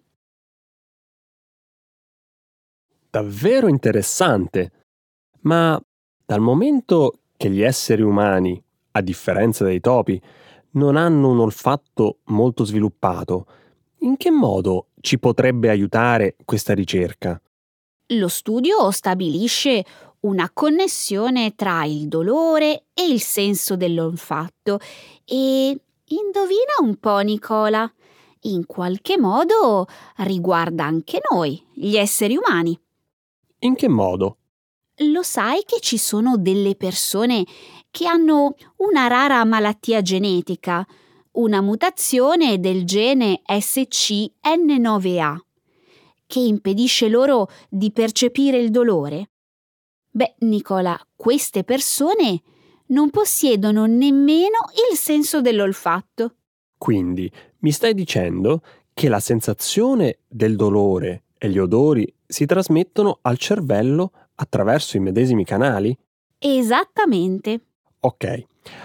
Davvero 3.08 3.68
interessante. 3.68 4.73
Ma 5.42 5.80
dal 6.26 6.40
momento 6.40 7.20
che 7.37 7.49
gli 7.50 7.62
esseri 7.62 8.02
umani, 8.02 8.61
a 8.90 9.00
differenza 9.02 9.62
dei 9.62 9.78
topi, 9.78 10.20
non 10.73 10.96
hanno 10.96 11.30
un 11.30 11.38
olfatto 11.38 12.18
molto 12.25 12.64
sviluppato, 12.64 13.46
in 13.99 14.16
che 14.16 14.32
modo 14.32 14.88
ci 15.00 15.20
potrebbe 15.20 15.70
aiutare 15.70 16.34
questa 16.44 16.75
ricerca? 16.75 17.40
Lo 18.08 18.26
studio 18.26 18.90
stabilisce 18.90 19.84
una 20.23 20.50
connessione 20.52 21.54
tra 21.54 21.84
il 21.84 22.08
dolore 22.08 22.87
e 22.92 23.06
il 23.06 23.20
senso 23.20 23.76
dell'olfatto 23.76 24.80
e 25.25 25.78
indovina 26.06 26.75
un 26.82 26.96
po' 26.96 27.18
Nicola, 27.18 27.90
in 28.42 28.66
qualche 28.66 29.18
modo 29.18 29.87
riguarda 30.16 30.84
anche 30.84 31.20
noi, 31.30 31.62
gli 31.73 31.96
esseri 31.96 32.37
umani. 32.37 32.78
In 33.61 33.75
che 33.75 33.88
modo? 33.88 34.38
Lo 34.99 35.23
sai 35.23 35.62
che 35.64 35.80
ci 35.80 35.96
sono 35.96 36.37
delle 36.37 36.76
persone 36.76 37.44
che 37.90 38.06
hanno 38.06 38.54
una 38.76 39.06
rara 39.06 39.44
malattia 39.44 40.02
genetica, 40.02 40.87
una 41.32 41.61
mutazione 41.61 42.61
del 42.61 42.84
gene 42.84 43.42
SCN9A, 43.46 45.37
che 46.26 46.38
impedisce 46.38 47.08
loro 47.08 47.49
di 47.68 47.90
percepire 47.90 48.58
il 48.58 48.70
dolore? 48.70 49.30
Beh, 50.11 50.34
Nicola, 50.40 50.96
queste 51.16 51.64
persone 51.64 52.42
non 52.86 53.10
possiedono 53.10 53.86
nemmeno 53.86 54.58
il 54.90 54.96
senso 54.96 55.40
dell'olfatto. 55.40 56.36
Quindi 56.76 57.30
mi 57.58 57.70
stai 57.70 57.94
dicendo 57.94 58.62
che 58.92 59.08
la 59.08 59.20
sensazione 59.20 60.18
del 60.28 60.56
dolore 60.56 61.24
e 61.38 61.48
gli 61.48 61.58
odori 61.58 62.12
si 62.26 62.46
trasmettono 62.46 63.18
al 63.22 63.38
cervello 63.38 64.12
attraverso 64.36 64.96
i 64.96 65.00
medesimi 65.00 65.44
canali? 65.44 65.96
Esattamente. 66.38 67.60
Ok, 68.00 68.44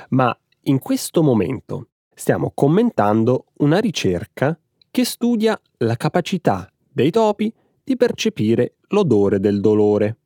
ma 0.09 0.37
in 0.63 0.79
questo 0.79 1.21
momento 1.23 1.87
stiamo 2.13 2.51
commentando 2.53 3.45
una 3.57 3.79
ricerca 3.79 4.57
che 4.91 5.05
studia 5.05 5.59
la 5.77 5.95
capacità 5.95 6.71
dei 6.91 7.11
topi 7.11 7.53
di 7.83 7.95
percepire 7.95 8.75
l'odore 8.89 9.39
del 9.39 9.61
dolore. 9.61 10.17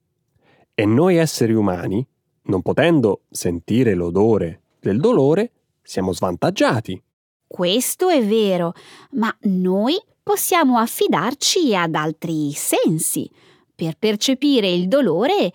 E 0.73 0.85
noi 0.85 1.17
esseri 1.17 1.53
umani, 1.53 2.05
non 2.43 2.61
potendo 2.61 3.21
sentire 3.29 3.93
l'odore 3.93 4.61
del 4.79 4.99
dolore, 4.99 5.51
siamo 5.81 6.13
svantaggiati. 6.13 7.01
Questo 7.47 8.09
è 8.09 8.25
vero, 8.25 8.73
ma 9.11 9.35
noi 9.41 9.95
possiamo 10.23 10.77
affidarci 10.77 11.75
ad 11.75 11.95
altri 11.95 12.51
sensi 12.53 13.29
per 13.75 13.97
percepire 13.97 14.69
il 14.71 14.87
dolore 14.87 15.51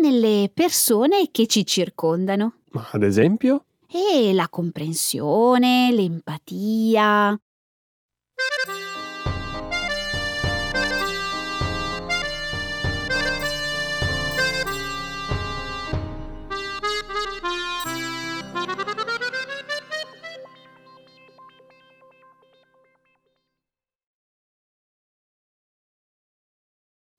nelle 0.00 0.50
persone 0.52 1.28
che 1.30 1.46
ci 1.46 1.66
circondano. 1.66 2.54
Ma 2.70 2.88
ad 2.92 3.02
esempio? 3.02 3.64
E 3.88 4.32
la 4.32 4.48
comprensione, 4.48 5.90
l'empatia. 5.92 7.38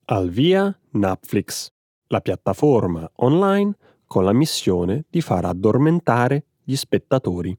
Al 0.06 0.28
via 0.28 0.78
Netflix, 0.90 1.72
la 2.08 2.20
piattaforma 2.20 3.10
online 3.16 3.74
con 4.06 4.22
la 4.24 4.34
missione 4.34 5.06
di 5.08 5.22
far 5.22 5.46
addormentare 5.46 6.44
gli 6.62 6.76
spettatori. 6.76 7.56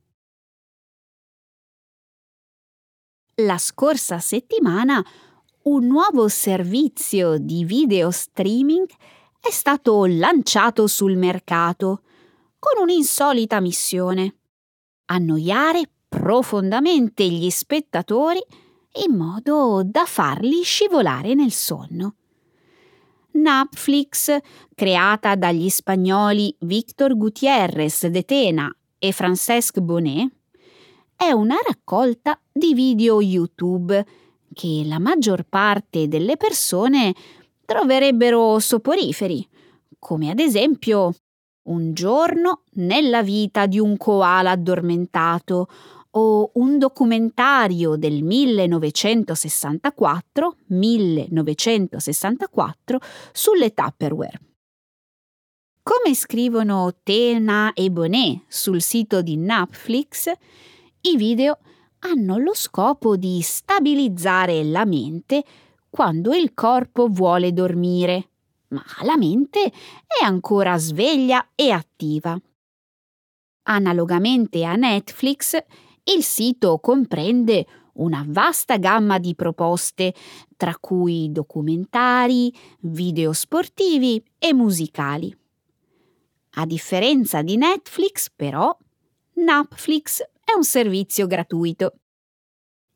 La 3.41 3.57
scorsa 3.57 4.19
settimana 4.19 5.03
un 5.63 5.87
nuovo 5.87 6.27
servizio 6.27 7.39
di 7.39 7.65
video 7.65 8.11
streaming 8.11 8.85
è 9.39 9.49
stato 9.49 10.05
lanciato 10.05 10.85
sul 10.85 11.17
mercato 11.17 12.03
con 12.59 12.79
un'insolita 12.79 13.59
missione. 13.59 14.35
Annoiare 15.05 15.89
profondamente 16.07 17.27
gli 17.27 17.49
spettatori 17.49 18.39
in 19.07 19.15
modo 19.15 19.81
da 19.83 20.05
farli 20.05 20.61
scivolare 20.61 21.33
nel 21.33 21.51
sonno. 21.51 22.17
Netflix, 23.35 24.35
creata 24.73 25.35
dagli 25.35 25.69
spagnoli 25.69 26.55
Victor 26.59 27.15
Gutiérrez 27.15 28.07
de 28.07 28.23
Tena 28.23 28.75
e 28.97 29.11
Francesc 29.11 29.79
Bonet, 29.79 30.31
è 31.15 31.31
una 31.31 31.55
raccolta 31.65 32.39
di 32.51 32.73
video 32.73 33.21
YouTube 33.21 34.05
che 34.53 34.83
la 34.85 34.99
maggior 34.99 35.43
parte 35.43 36.07
delle 36.07 36.37
persone 36.37 37.13
troverebbero 37.65 38.59
soporiferi, 38.59 39.47
come 39.99 40.29
ad 40.29 40.39
esempio 40.39 41.13
Un 41.67 41.93
giorno 41.95 42.61
nella 42.73 43.23
vita 43.23 43.65
di 43.65 43.79
un 43.79 43.97
koala 43.97 44.51
addormentato 44.51 45.67
o 46.17 46.51
un 46.55 46.77
documentario 46.77 47.95
del 47.95 48.21
1964, 48.23 50.57
1964 50.67 52.99
sulle 53.31 53.73
Tupperware. 53.73 54.41
Come 55.83 56.13
scrivono 56.15 56.93
Tena 57.03 57.71
e 57.73 57.89
Bonet 57.91 58.41
sul 58.47 58.81
sito 58.81 59.21
di 59.21 59.37
Netflix, 59.37 60.31
i 61.01 61.17
video 61.17 61.59
hanno 61.99 62.37
lo 62.37 62.55
scopo 62.55 63.17
di 63.17 63.41
stabilizzare 63.41 64.63
la 64.63 64.85
mente 64.85 65.43
quando 65.89 66.33
il 66.33 66.53
corpo 66.53 67.07
vuole 67.07 67.51
dormire, 67.53 68.29
ma 68.69 68.83
la 69.03 69.17
mente 69.17 69.65
è 69.65 70.23
ancora 70.23 70.77
sveglia 70.77 71.49
e 71.55 71.71
attiva. 71.71 72.39
Analogamente 73.67 74.63
a 74.63 74.75
Netflix, 74.75 75.57
il 76.13 76.23
sito 76.23 76.77
comprende 76.79 77.65
una 77.93 78.23
vasta 78.27 78.77
gamma 78.77 79.17
di 79.17 79.35
proposte, 79.35 80.13
tra 80.55 80.75
cui 80.79 81.31
documentari, 81.31 82.53
video 82.81 83.33
sportivi 83.33 84.23
e 84.37 84.53
musicali. 84.53 85.35
A 86.57 86.65
differenza 86.65 87.41
di 87.41 87.57
Netflix, 87.57 88.29
però, 88.33 88.75
Netflix 89.33 90.21
è 90.43 90.53
un 90.55 90.63
servizio 90.63 91.27
gratuito. 91.27 91.93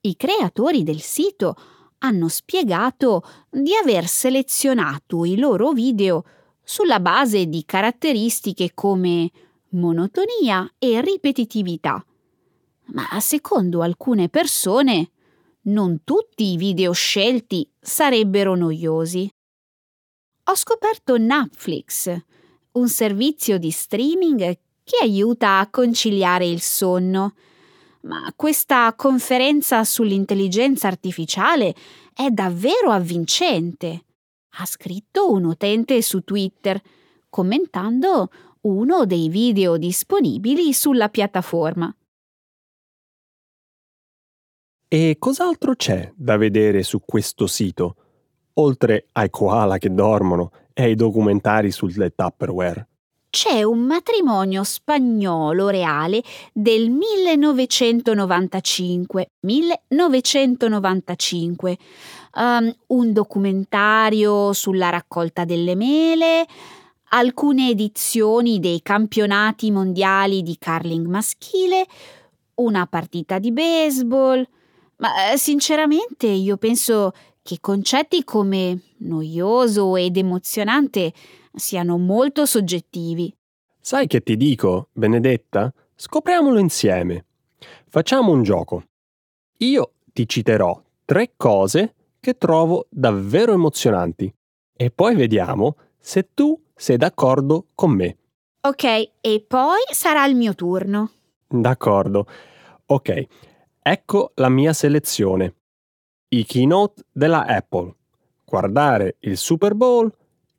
I 0.02 0.16
creatori 0.16 0.84
del 0.84 1.02
sito 1.02 1.56
hanno 2.00 2.28
spiegato 2.30 3.24
di 3.50 3.72
aver 3.76 4.06
selezionato 4.06 5.26
i 5.26 5.38
loro 5.38 5.72
video 5.72 6.24
sulla 6.64 7.00
base 7.00 7.48
di 7.48 7.66
caratteristiche 7.66 8.72
come 8.74 9.30
monotonia 9.70 10.72
e 10.78 11.02
ripetitività 11.02 12.04
ma 12.92 13.20
secondo 13.20 13.82
alcune 13.82 14.30
persone 14.30 15.12
non 15.62 16.02
tutti 16.04 16.54
i 16.54 16.58
video 16.58 16.92
scelti 16.92 17.70
sarebbero 17.80 18.56
noiosi. 18.56 19.30
Ho 20.46 20.56
scoperto 20.56 21.18
Netflix, 21.18 22.16
un 22.72 22.88
servizio 22.88 23.58
di 23.60 23.70
streaming 23.70 24.58
che 24.84 24.98
aiuta 25.02 25.60
a 25.60 25.70
conciliare 25.70 26.48
il 26.48 26.62
sonno. 26.62 27.36
Ma 28.02 28.32
questa 28.36 28.94
conferenza 28.96 29.84
sull'intelligenza 29.84 30.88
artificiale 30.88 31.76
è 32.14 32.30
davvero 32.30 32.90
avvincente, 32.92 34.06
ha 34.58 34.66
scritto 34.66 35.32
un 35.32 35.44
utente 35.44 36.02
su 36.02 36.22
Twitter, 36.22 36.82
commentando 37.30 38.30
uno 38.62 39.06
dei 39.06 39.30
video 39.30 39.78
disponibili 39.78 40.74
sulla 40.74 41.10
piattaforma. 41.10 41.94
E 44.92 45.18
cos'altro 45.20 45.76
c'è 45.76 46.12
da 46.16 46.36
vedere 46.36 46.82
su 46.82 47.02
questo 47.06 47.46
sito, 47.46 47.96
oltre 48.54 49.10
ai 49.12 49.30
koala 49.30 49.78
che 49.78 49.94
dormono 49.94 50.52
e 50.74 50.82
ai 50.82 50.96
documentari 50.96 51.70
sul 51.70 51.94
Tupperware? 51.94 52.88
C'è 53.30 53.62
un 53.62 53.82
matrimonio 53.82 54.64
spagnolo 54.64 55.70
reale 55.70 56.24
del 56.52 56.90
1995. 56.90 59.30
1995. 59.42 61.78
Um, 62.34 62.76
un 62.88 63.14
documentario 63.14 64.54
sulla 64.54 64.90
raccolta 64.90 65.46
delle 65.46 65.76
mele, 65.76 66.48
alcune 67.10 67.70
edizioni 67.70 68.60
dei 68.60 68.82
campionati 68.82 69.70
mondiali 69.70 70.42
di 70.42 70.58
curling 70.60 71.06
maschile, 71.06 71.86
una 72.56 72.88
partita 72.88 73.38
di 73.38 73.52
baseball. 73.52 74.44
Ma 75.00 75.32
eh, 75.32 75.38
sinceramente 75.38 76.28
io 76.28 76.58
penso 76.58 77.12
che 77.42 77.58
concetti 77.60 78.24
come 78.24 78.80
noioso 78.98 79.96
ed 79.96 80.18
emozionante 80.18 81.14
siano 81.54 81.98
molto 81.98 82.46
soggettivi. 82.46 83.34
Sai 83.80 84.08
che 84.08 84.22
ti 84.22 84.36
dico, 84.36 84.90
Benedetta? 84.92 85.74
Scopriamolo 85.96 86.60
insieme. 86.60 87.26
Facciamo 87.88 88.32
un 88.32 88.44
gioco. 88.44 88.84
Io 89.60 89.94
ti 90.14 90.28
citerò 90.28 90.82
tre 91.06 91.34
cose 91.36 91.96
che 92.20 92.38
trovo 92.38 92.88
davvero 92.90 93.54
emozionanti 93.54 94.32
e 94.76 94.92
poi 94.92 95.16
vediamo 95.16 95.76
se 95.98 96.30
tu 96.34 96.62
sei 96.76 96.98
d'accordo 96.98 97.68
con 97.74 97.92
me. 97.92 98.18
Ok, 98.62 99.12
e 99.22 99.46
poi 99.48 99.80
sarà 99.92 100.26
il 100.26 100.36
mio 100.36 100.54
turno. 100.54 101.12
D'accordo. 101.48 102.28
Ok, 102.88 103.26
ecco 103.82 104.32
la 104.36 104.50
mia 104.50 104.74
selezione. 104.74 105.56
I 106.30 106.46
keynote 106.46 107.04
della 107.12 107.46
Apple, 107.46 107.94
guardare 108.46 109.18
il 109.22 109.38
Super 109.38 109.74
Bowl 109.74 110.12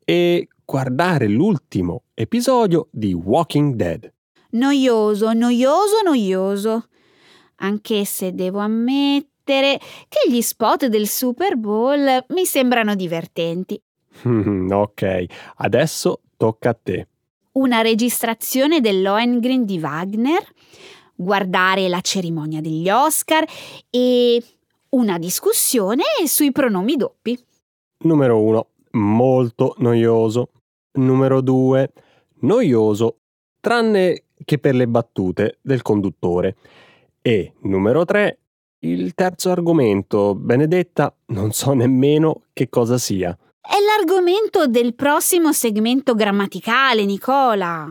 e 0.03 0.47
guardare 0.65 1.27
l'ultimo 1.27 2.03
episodio 2.13 2.87
di 2.91 3.13
Walking 3.13 3.75
Dead. 3.75 4.11
Noioso, 4.51 5.31
noioso, 5.33 6.01
noioso. 6.03 6.87
Anche 7.57 8.05
se 8.05 8.33
devo 8.33 8.59
ammettere 8.59 9.79
che 10.07 10.29
gli 10.29 10.41
spot 10.41 10.87
del 10.87 11.07
Super 11.07 11.57
Bowl 11.57 12.25
mi 12.29 12.45
sembrano 12.45 12.95
divertenti. 12.95 13.81
ok, 14.23 15.25
adesso 15.57 16.21
tocca 16.37 16.69
a 16.69 16.77
te. 16.81 17.07
Una 17.53 17.81
registrazione 17.81 18.79
dell'Ohengrin 18.79 19.65
di 19.65 19.77
Wagner, 19.77 20.41
guardare 21.21 21.87
la 21.87 22.01
cerimonia 22.01 22.61
degli 22.61 22.89
Oscar 22.89 23.45
e 23.89 24.43
una 24.89 25.17
discussione 25.17 26.03
sui 26.25 26.51
pronomi 26.51 26.95
doppi. 26.95 27.37
Numero 28.03 28.41
1. 28.41 28.67
Molto 28.91 29.75
noioso. 29.77 30.49
Numero 30.93 31.41
2. 31.41 31.93
Noioso, 32.41 33.19
tranne 33.59 34.23
che 34.43 34.57
per 34.57 34.75
le 34.75 34.87
battute 34.87 35.59
del 35.61 35.81
conduttore. 35.81 36.57
E 37.21 37.53
numero 37.61 38.03
3. 38.03 38.37
Il 38.83 39.13
terzo 39.13 39.51
argomento, 39.51 40.33
Benedetta, 40.33 41.15
non 41.27 41.51
so 41.51 41.73
nemmeno 41.73 42.45
che 42.51 42.67
cosa 42.67 42.97
sia. 42.97 43.37
È 43.61 43.75
l'argomento 43.79 44.65
del 44.65 44.95
prossimo 44.95 45.53
segmento 45.53 46.15
grammaticale, 46.15 47.05
Nicola. 47.05 47.87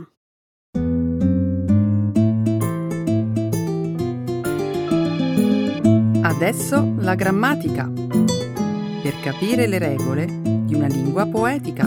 Adesso 6.42 6.94
la 7.00 7.14
grammatica. 7.16 7.84
Per 7.84 9.20
capire 9.20 9.66
le 9.66 9.76
regole 9.76 10.24
di 10.24 10.74
una 10.74 10.86
lingua 10.86 11.26
poetica. 11.26 11.84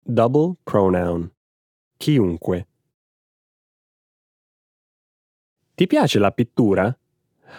Double 0.00 0.56
pronoun. 0.64 1.32
Chiunque. 1.96 2.66
Ti 5.76 5.86
piace 5.86 6.18
la 6.18 6.32
pittura? 6.32 6.98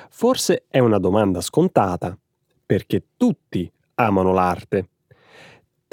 Forse 0.09 0.65
è 0.67 0.79
una 0.79 0.97
domanda 0.97 1.39
scontata, 1.39 2.19
perché 2.65 3.05
tutti 3.15 3.71
amano 3.95 4.33
l'arte. 4.33 4.89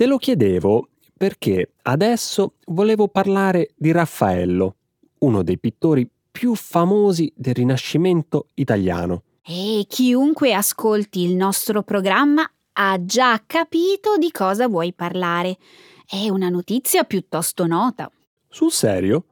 Te 0.01 0.07
lo 0.07 0.17
chiedevo 0.17 0.89
perché 1.15 1.73
adesso 1.83 2.55
volevo 2.69 3.09
parlare 3.09 3.73
di 3.77 3.93
Raffaello, 3.93 4.77
uno 5.19 5.43
dei 5.43 5.59
pittori 5.59 6.09
più 6.31 6.55
famosi 6.55 7.31
del 7.37 7.53
Rinascimento 7.53 8.47
italiano. 8.55 9.25
E 9.45 9.85
chiunque 9.87 10.55
ascolti 10.55 11.21
il 11.21 11.37
nostro 11.37 11.83
programma 11.83 12.51
ha 12.73 13.05
già 13.05 13.43
capito 13.45 14.17
di 14.17 14.31
cosa 14.31 14.69
vuoi 14.69 14.95
parlare. 14.95 15.59
È 16.07 16.31
una 16.31 16.49
notizia 16.49 17.05
piuttosto 17.05 17.67
nota. 17.67 18.11
Sul 18.49 18.73
serio? 18.73 19.25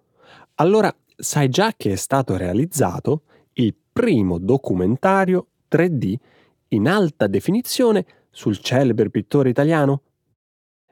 Allora 0.57 0.95
sai 1.17 1.49
già 1.49 1.73
che 1.75 1.93
è 1.93 1.97
stato 1.97 2.37
realizzato 2.37 3.23
il 3.55 3.75
primo 3.91 4.37
documentario 4.37 5.47
3D 5.71 6.15
in 6.69 6.87
alta 6.89 7.27
definizione 7.27 8.05
sul 8.31 8.59
celebre 8.59 9.09
pittore 9.09 9.49
italiano? 9.49 10.03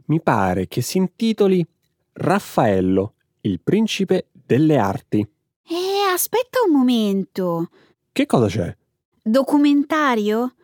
Mi 0.07 0.21
pare 0.21 0.69
che 0.69 0.83
si 0.83 0.99
intitoli 0.99 1.66
Raffaello, 2.12 3.14
il 3.40 3.61
principe 3.61 4.29
delle 4.31 4.79
arti. 4.79 5.19
Eh, 5.19 6.12
aspetta 6.12 6.61
un 6.66 6.73
momento. 6.73 7.71
Che 8.12 8.27
cosa 8.27 8.47
c'è? 8.47 8.77
Documentario? 9.23 10.55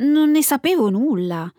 Non 0.00 0.30
ne 0.30 0.42
sapevo 0.42 0.90
nulla. 0.90 1.50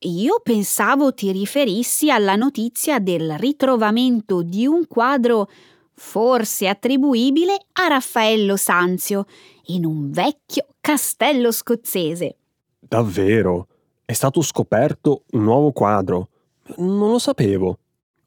Io 0.00 0.40
pensavo 0.42 1.14
ti 1.14 1.30
riferissi 1.30 2.10
alla 2.10 2.34
notizia 2.34 2.98
del 2.98 3.38
ritrovamento 3.38 4.42
di 4.42 4.66
un 4.66 4.86
quadro 4.86 5.48
forse 5.94 6.66
attribuibile 6.66 7.66
a 7.72 7.86
Raffaello 7.86 8.56
Sanzio 8.56 9.26
in 9.66 9.84
un 9.84 10.10
vecchio 10.10 10.66
castello 10.80 11.52
scozzese. 11.52 12.36
Davvero? 12.78 13.68
È 14.04 14.12
stato 14.12 14.42
scoperto 14.42 15.22
un 15.30 15.44
nuovo 15.44 15.72
quadro. 15.72 16.28
Non 16.76 17.10
lo 17.10 17.18
sapevo. 17.18 17.78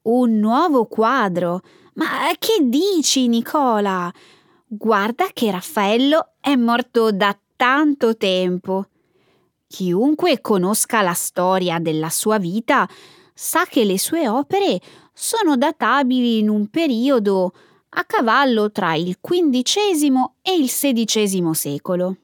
Un 0.04 0.40
nuovo 0.40 0.86
quadro? 0.86 1.62
Ma 1.94 2.30
che 2.38 2.60
dici, 2.64 3.28
Nicola? 3.28 4.12
Guarda 4.66 5.28
che 5.34 5.52
Raffaello 5.52 6.34
è 6.40 6.56
morto 6.56 7.12
da 7.12 7.38
tanto 7.56 8.16
tempo. 8.16 8.86
Chiunque 9.68 10.40
conosca 10.40 11.02
la 11.02 11.14
storia 11.14 11.80
della 11.80 12.10
sua 12.10 12.38
vita 12.38 12.88
sa 13.34 13.66
che 13.66 13.84
le 13.84 14.00
sue 14.00 14.28
opere 14.30 14.80
sono 15.14 15.58
databili 15.58 16.40
in 16.40 16.50
un 16.50 16.68
periodo 16.68 17.52
a 17.90 18.04
cavallo 18.06 18.72
tra 18.72 18.96
il 18.96 19.18
XV 19.20 20.14
e 20.42 20.56
il 20.56 20.68
XVI 20.68 21.54
secolo. 21.54 22.18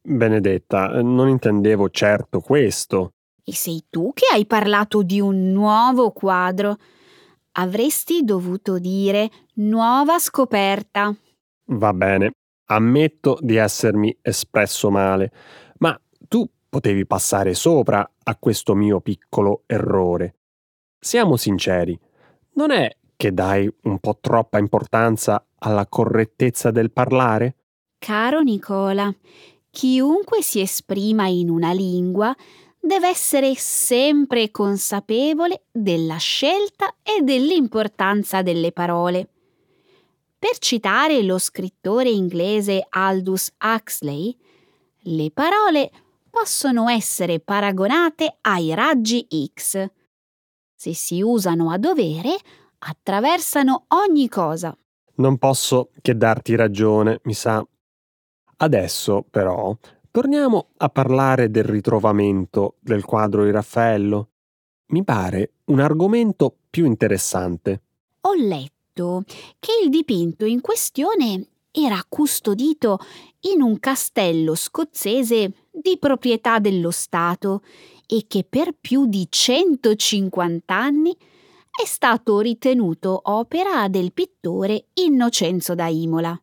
Benedetta, 0.00 1.02
non 1.02 1.28
intendevo 1.28 1.90
certo 1.90 2.40
questo. 2.40 3.12
E 3.48 3.54
sei 3.54 3.86
tu 3.88 4.12
che 4.12 4.26
hai 4.30 4.44
parlato 4.44 5.02
di 5.02 5.20
un 5.20 5.52
nuovo 5.52 6.10
quadro. 6.10 6.76
Avresti 7.52 8.22
dovuto 8.22 8.78
dire 8.78 9.30
nuova 9.54 10.18
scoperta. 10.18 11.16
Va 11.68 11.94
bene, 11.94 12.32
ammetto 12.66 13.38
di 13.40 13.56
essermi 13.56 14.14
espresso 14.20 14.90
male, 14.90 15.32
ma 15.78 15.98
tu 16.28 16.46
potevi 16.68 17.06
passare 17.06 17.54
sopra 17.54 18.06
a 18.22 18.36
questo 18.36 18.74
mio 18.74 19.00
piccolo 19.00 19.62
errore. 19.64 20.34
Siamo 21.00 21.36
sinceri, 21.36 21.98
non 22.56 22.70
è 22.70 22.94
che 23.16 23.32
dai 23.32 23.66
un 23.84 23.98
po' 23.98 24.18
troppa 24.20 24.58
importanza 24.58 25.42
alla 25.60 25.86
correttezza 25.86 26.70
del 26.70 26.90
parlare? 26.90 27.56
Caro 27.96 28.42
Nicola, 28.42 29.10
chiunque 29.70 30.42
si 30.42 30.60
esprima 30.60 31.28
in 31.28 31.48
una 31.48 31.72
lingua 31.72 32.36
deve 32.88 33.08
essere 33.08 33.54
sempre 33.54 34.50
consapevole 34.50 35.66
della 35.70 36.16
scelta 36.16 36.96
e 37.02 37.22
dell'importanza 37.22 38.42
delle 38.42 38.72
parole. 38.72 39.28
Per 40.38 40.58
citare 40.58 41.22
lo 41.22 41.38
scrittore 41.38 42.08
inglese 42.08 42.84
Aldous 42.88 43.52
Huxley, 43.62 44.36
le 45.02 45.30
parole 45.30 45.90
possono 46.30 46.88
essere 46.88 47.40
paragonate 47.40 48.38
ai 48.40 48.74
raggi 48.74 49.26
X. 49.54 49.86
Se 50.74 50.94
si 50.94 51.20
usano 51.20 51.70
a 51.70 51.78
dovere, 51.78 52.36
attraversano 52.78 53.84
ogni 53.88 54.28
cosa. 54.28 54.76
Non 55.16 55.36
posso 55.36 55.90
che 56.00 56.16
darti 56.16 56.54
ragione, 56.54 57.20
mi 57.24 57.34
sa. 57.34 57.64
Adesso, 58.58 59.24
però, 59.28 59.76
torniamo 60.18 60.70
a 60.78 60.88
parlare 60.88 61.48
del 61.48 61.62
ritrovamento 61.62 62.74
del 62.80 63.04
quadro 63.04 63.44
di 63.44 63.52
Raffaello. 63.52 64.30
Mi 64.86 65.04
pare 65.04 65.52
un 65.66 65.78
argomento 65.78 66.56
più 66.68 66.86
interessante. 66.86 67.82
Ho 68.22 68.34
letto 68.34 69.22
che 69.60 69.70
il 69.80 69.90
dipinto 69.90 70.44
in 70.44 70.60
questione 70.60 71.46
era 71.70 72.04
custodito 72.08 72.98
in 73.52 73.62
un 73.62 73.78
castello 73.78 74.56
scozzese 74.56 75.52
di 75.70 75.98
proprietà 76.00 76.58
dello 76.58 76.90
Stato 76.90 77.62
e 78.04 78.24
che 78.26 78.42
per 78.42 78.72
più 78.72 79.06
di 79.06 79.24
150 79.30 80.74
anni 80.74 81.16
è 81.80 81.86
stato 81.86 82.40
ritenuto 82.40 83.20
opera 83.22 83.86
del 83.86 84.12
pittore 84.12 84.86
Innocenzo 84.94 85.76
da 85.76 85.86
Imola. 85.86 86.36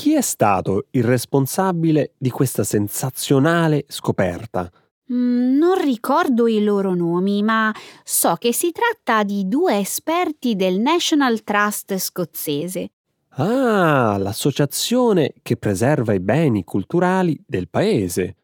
Chi 0.00 0.14
è 0.14 0.22
stato 0.22 0.86
il 0.92 1.04
responsabile 1.04 2.14
di 2.16 2.30
questa 2.30 2.64
sensazionale 2.64 3.84
scoperta? 3.86 4.72
Mm, 5.12 5.58
non 5.58 5.78
ricordo 5.78 6.46
i 6.46 6.64
loro 6.64 6.94
nomi, 6.94 7.42
ma 7.42 7.70
so 8.02 8.36
che 8.38 8.54
si 8.54 8.72
tratta 8.72 9.24
di 9.24 9.46
due 9.46 9.76
esperti 9.76 10.56
del 10.56 10.78
National 10.78 11.44
Trust 11.44 11.98
scozzese. 11.98 12.92
Ah, 13.32 14.16
l'associazione 14.16 15.34
che 15.42 15.58
preserva 15.58 16.14
i 16.14 16.20
beni 16.20 16.64
culturali 16.64 17.38
del 17.46 17.68
paese. 17.68 18.36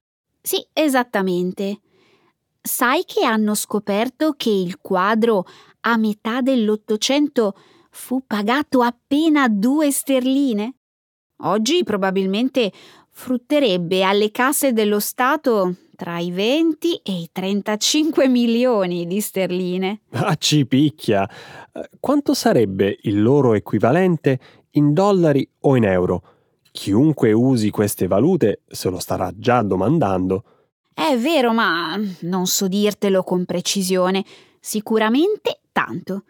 Sì, 0.43 0.63
esattamente. 0.75 1.81
Sai 2.61 3.05
che 3.07 3.25
hanno 3.25 3.55
scoperto 3.55 4.35
che 4.37 4.51
il 4.51 4.77
quadro 4.83 5.47
a 5.81 5.97
metà 5.97 6.43
dell'Ottocento 6.43 7.55
fu 7.89 8.25
pagato 8.27 8.83
appena 8.83 9.49
due 9.49 9.91
sterline? 9.91 10.75
Oggi 11.41 11.85
probabilmente 11.85 12.73
frutterebbe 13.11 14.03
alle 14.03 14.31
casse 14.31 14.73
dello 14.73 15.01
Stato 15.01 15.75
tra 15.97 16.19
i 16.19 16.31
20 16.31 17.01
e 17.03 17.13
i 17.13 17.29
35 17.33 18.29
milioni 18.29 19.07
di 19.07 19.21
sterline. 19.21 20.01
Ah, 20.11 20.35
ci 20.37 20.67
picchia! 20.67 21.29
Eh, 21.73 21.89
quanto 22.01 22.35
sarebbe 22.35 22.99
il 23.03 23.21
loro 23.21 23.55
equivalente 23.55 24.39
in 24.73 24.93
dollari 24.93 25.49
o 25.61 25.77
in 25.77 25.85
euro? 25.85 26.23
Chiunque 26.71 27.33
usi 27.33 27.71
queste 27.71 28.07
valute 28.07 28.63
se 28.69 28.91
lo 28.91 28.99
starà 28.99 29.31
già 29.35 29.63
domandando. 29.63 30.45
È 30.93 31.17
vero, 31.19 31.53
ma 31.53 31.99
non 32.21 32.47
so 32.47 32.69
dirtelo 32.69 33.23
con 33.23 33.45
precisione. 33.45 34.25
Sicuramente 34.61 35.61
tanto. 35.73 36.25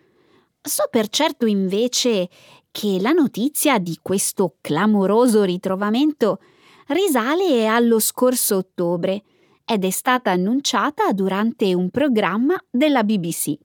So 0.61 0.89
per 0.91 1.09
certo 1.09 1.47
invece 1.47 2.29
che 2.77 2.99
la 3.01 3.13
notizia 3.13 3.79
di 3.79 4.01
questo 4.03 4.57
clamoroso 4.61 5.45
ritrovamento 5.45 6.41
risale 6.89 7.67
allo 7.67 7.99
scorso 7.99 8.57
ottobre 8.57 9.23
ed 9.65 9.83
è 9.83 9.89
stata 9.89 10.33
annunciata 10.33 11.11
durante 11.13 11.73
un 11.73 11.89
programma 11.89 12.55
della 12.71 13.03
BBC. 13.03 13.57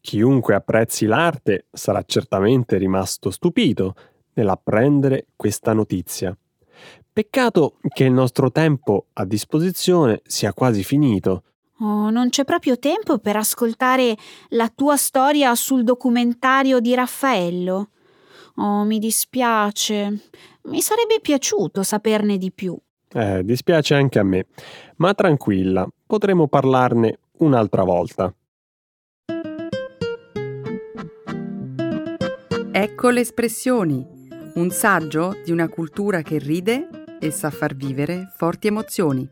Chiunque 0.00 0.54
apprezzi 0.54 1.06
l'arte 1.06 1.66
sarà 1.72 2.04
certamente 2.06 2.76
rimasto 2.76 3.32
stupito 3.32 3.96
nell'apprendere 4.34 5.26
questa 5.34 5.72
notizia. 5.72 6.32
Peccato 7.12 7.78
che 7.88 8.04
il 8.04 8.12
nostro 8.12 8.52
tempo 8.52 9.06
a 9.14 9.24
disposizione 9.24 10.20
sia 10.22 10.52
quasi 10.52 10.84
finito. 10.84 11.42
Oh, 11.80 12.10
non 12.10 12.28
c'è 12.28 12.44
proprio 12.44 12.78
tempo 12.78 13.18
per 13.18 13.34
ascoltare 13.34 14.16
la 14.50 14.68
tua 14.72 14.96
storia 14.96 15.52
sul 15.56 15.82
documentario 15.82 16.78
di 16.78 16.94
Raffaello. 16.94 17.88
Oh, 18.56 18.84
mi 18.84 18.98
dispiace. 18.98 20.20
Mi 20.64 20.80
sarebbe 20.80 21.20
piaciuto 21.20 21.82
saperne 21.82 22.36
di 22.38 22.52
più. 22.52 22.76
Eh, 23.14 23.44
dispiace 23.44 23.94
anche 23.94 24.18
a 24.18 24.22
me, 24.22 24.46
ma 24.96 25.12
tranquilla, 25.14 25.86
potremo 26.06 26.48
parlarne 26.48 27.18
un'altra 27.38 27.82
volta. 27.84 28.34
Ecco 32.74 33.10
le 33.10 33.20
espressioni, 33.20 34.04
un 34.54 34.70
saggio 34.70 35.36
di 35.44 35.50
una 35.52 35.68
cultura 35.68 36.22
che 36.22 36.38
ride 36.38 36.88
e 37.20 37.30
sa 37.30 37.50
far 37.50 37.74
vivere 37.74 38.32
forti 38.34 38.68
emozioni. 38.68 39.28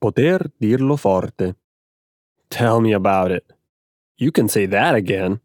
Poter 0.00 0.50
dirlo 0.56 0.96
forte. 0.96 1.58
Tell 2.48 2.80
me 2.80 2.94
about 2.94 3.32
it. 3.32 3.54
You 4.14 4.30
can 4.30 4.48
say 4.48 4.66
that 4.66 4.94
again. 4.94 5.38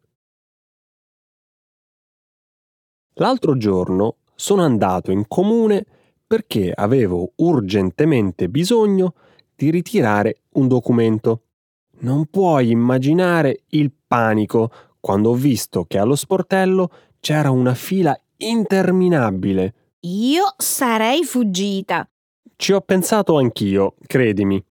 L'altro 3.15 3.57
giorno 3.57 4.19
sono 4.33 4.63
andato 4.63 5.11
in 5.11 5.27
comune 5.27 5.85
perché 6.25 6.71
avevo 6.73 7.33
urgentemente 7.35 8.47
bisogno 8.47 9.15
di 9.53 9.69
ritirare 9.71 10.43
un 10.53 10.69
documento. 10.69 11.41
Non 11.99 12.27
puoi 12.27 12.69
immaginare 12.69 13.63
il 13.71 13.91
panico 14.07 14.71
quando 15.01 15.31
ho 15.31 15.35
visto 15.35 15.83
che 15.83 15.97
allo 15.97 16.15
sportello 16.15 16.89
c'era 17.19 17.51
una 17.51 17.73
fila 17.73 18.17
interminabile. 18.37 19.73
Io 19.99 20.53
sarei 20.55 21.25
fuggita. 21.25 22.09
Ci 22.57 22.71
ho 22.71 22.81
pensato 22.81 23.37
anch'io, 23.37 23.95
credimi. 24.07 24.63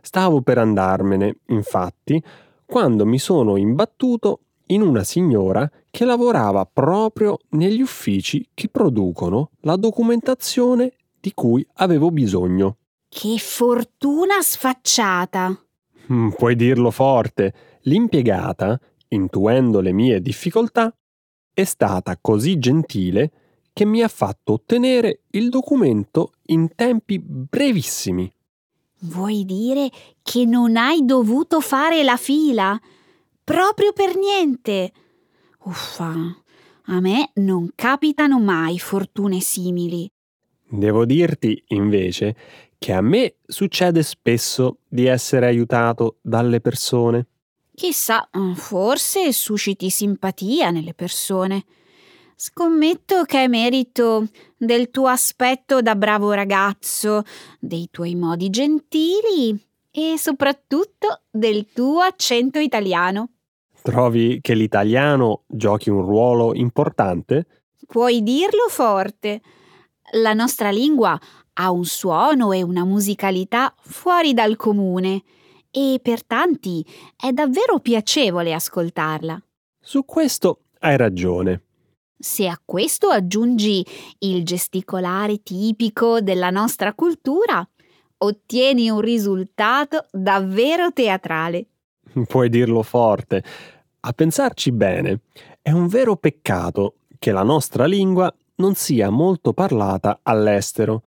Stavo 0.00 0.40
per 0.40 0.58
andarmene, 0.58 1.38
infatti, 1.48 2.22
quando 2.64 3.04
mi 3.04 3.18
sono 3.18 3.56
imbattuto 3.56 4.40
in 4.66 4.82
una 4.82 5.02
signora 5.02 5.68
che 5.90 6.04
lavorava 6.04 6.64
proprio 6.64 7.38
negli 7.50 7.80
uffici 7.80 8.46
che 8.54 8.68
producono 8.68 9.50
la 9.62 9.76
documentazione 9.76 10.92
di 11.20 11.32
cui 11.34 11.66
avevo 11.74 12.10
bisogno. 12.10 12.76
Che 13.08 13.36
fortuna 13.38 14.40
sfacciata! 14.40 15.60
Mm, 16.12 16.28
puoi 16.30 16.54
dirlo 16.54 16.90
forte. 16.90 17.54
L'impiegata, 17.82 18.78
intuendo 19.08 19.80
le 19.80 19.92
mie 19.92 20.20
difficoltà, 20.20 20.94
è 21.52 21.64
stata 21.64 22.16
così 22.20 22.58
gentile 22.58 23.32
che 23.78 23.84
mi 23.84 24.02
ha 24.02 24.08
fatto 24.08 24.54
ottenere 24.54 25.20
il 25.30 25.50
documento 25.50 26.32
in 26.46 26.74
tempi 26.74 27.20
brevissimi. 27.20 28.28
Vuoi 29.02 29.44
dire 29.44 29.88
che 30.20 30.44
non 30.46 30.76
hai 30.76 31.04
dovuto 31.04 31.60
fare 31.60 32.02
la 32.02 32.16
fila? 32.16 32.76
Proprio 33.44 33.92
per 33.92 34.16
niente. 34.16 34.92
Uffa, 35.60 36.12
a 36.86 36.98
me 36.98 37.30
non 37.34 37.70
capitano 37.76 38.40
mai 38.40 38.80
fortune 38.80 39.38
simili. 39.38 40.10
Devo 40.68 41.04
dirti, 41.04 41.62
invece, 41.68 42.34
che 42.78 42.92
a 42.92 43.00
me 43.00 43.36
succede 43.46 44.02
spesso 44.02 44.78
di 44.88 45.06
essere 45.06 45.46
aiutato 45.46 46.16
dalle 46.20 46.60
persone. 46.60 47.28
Chissà, 47.76 48.28
forse 48.54 49.32
susciti 49.32 49.88
simpatia 49.88 50.70
nelle 50.70 50.94
persone. 50.94 51.64
Scommetto 52.40 53.24
che 53.24 53.42
è 53.42 53.48
merito 53.48 54.28
del 54.56 54.90
tuo 54.90 55.08
aspetto 55.08 55.82
da 55.82 55.96
bravo 55.96 56.30
ragazzo, 56.30 57.24
dei 57.58 57.88
tuoi 57.90 58.14
modi 58.14 58.48
gentili 58.48 59.60
e 59.90 60.14
soprattutto 60.16 61.22
del 61.28 61.66
tuo 61.72 61.98
accento 61.98 62.60
italiano. 62.60 63.30
Trovi 63.82 64.38
che 64.40 64.54
l'italiano 64.54 65.42
giochi 65.48 65.90
un 65.90 66.02
ruolo 66.02 66.54
importante? 66.54 67.64
Puoi 67.84 68.22
dirlo 68.22 68.68
forte. 68.68 69.40
La 70.12 70.32
nostra 70.32 70.70
lingua 70.70 71.18
ha 71.54 71.70
un 71.72 71.84
suono 71.84 72.52
e 72.52 72.62
una 72.62 72.84
musicalità 72.84 73.74
fuori 73.80 74.32
dal 74.32 74.54
comune 74.54 75.24
e 75.72 75.98
per 76.00 76.24
tanti 76.24 76.86
è 77.16 77.32
davvero 77.32 77.80
piacevole 77.80 78.54
ascoltarla. 78.54 79.42
Su 79.80 80.04
questo 80.04 80.60
hai 80.78 80.96
ragione. 80.96 81.62
Se 82.20 82.48
a 82.48 82.60
questo 82.64 83.10
aggiungi 83.10 83.86
il 84.20 84.44
gesticolare 84.44 85.40
tipico 85.42 86.20
della 86.20 86.50
nostra 86.50 86.92
cultura, 86.92 87.66
ottieni 88.18 88.90
un 88.90 89.00
risultato 89.00 90.06
davvero 90.10 90.92
teatrale. 90.92 91.66
Puoi 92.26 92.48
dirlo 92.48 92.82
forte. 92.82 93.44
A 94.00 94.12
pensarci 94.12 94.72
bene, 94.72 95.20
è 95.62 95.70
un 95.70 95.86
vero 95.86 96.16
peccato 96.16 96.94
che 97.18 97.30
la 97.30 97.44
nostra 97.44 97.86
lingua 97.86 98.34
non 98.56 98.74
sia 98.74 99.10
molto 99.10 99.52
parlata 99.52 100.18
all'estero. 100.22 101.04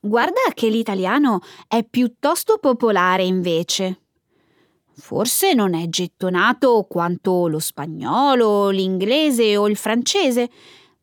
Guarda 0.00 0.40
che 0.54 0.68
l'italiano 0.68 1.40
è 1.68 1.84
piuttosto 1.84 2.58
popolare 2.58 3.22
invece. 3.22 4.01
Forse 5.04 5.52
non 5.52 5.74
è 5.74 5.88
gettonato 5.88 6.86
quanto 6.88 7.48
lo 7.48 7.58
spagnolo, 7.58 8.68
l'inglese 8.68 9.56
o 9.56 9.68
il 9.68 9.74
francese, 9.74 10.48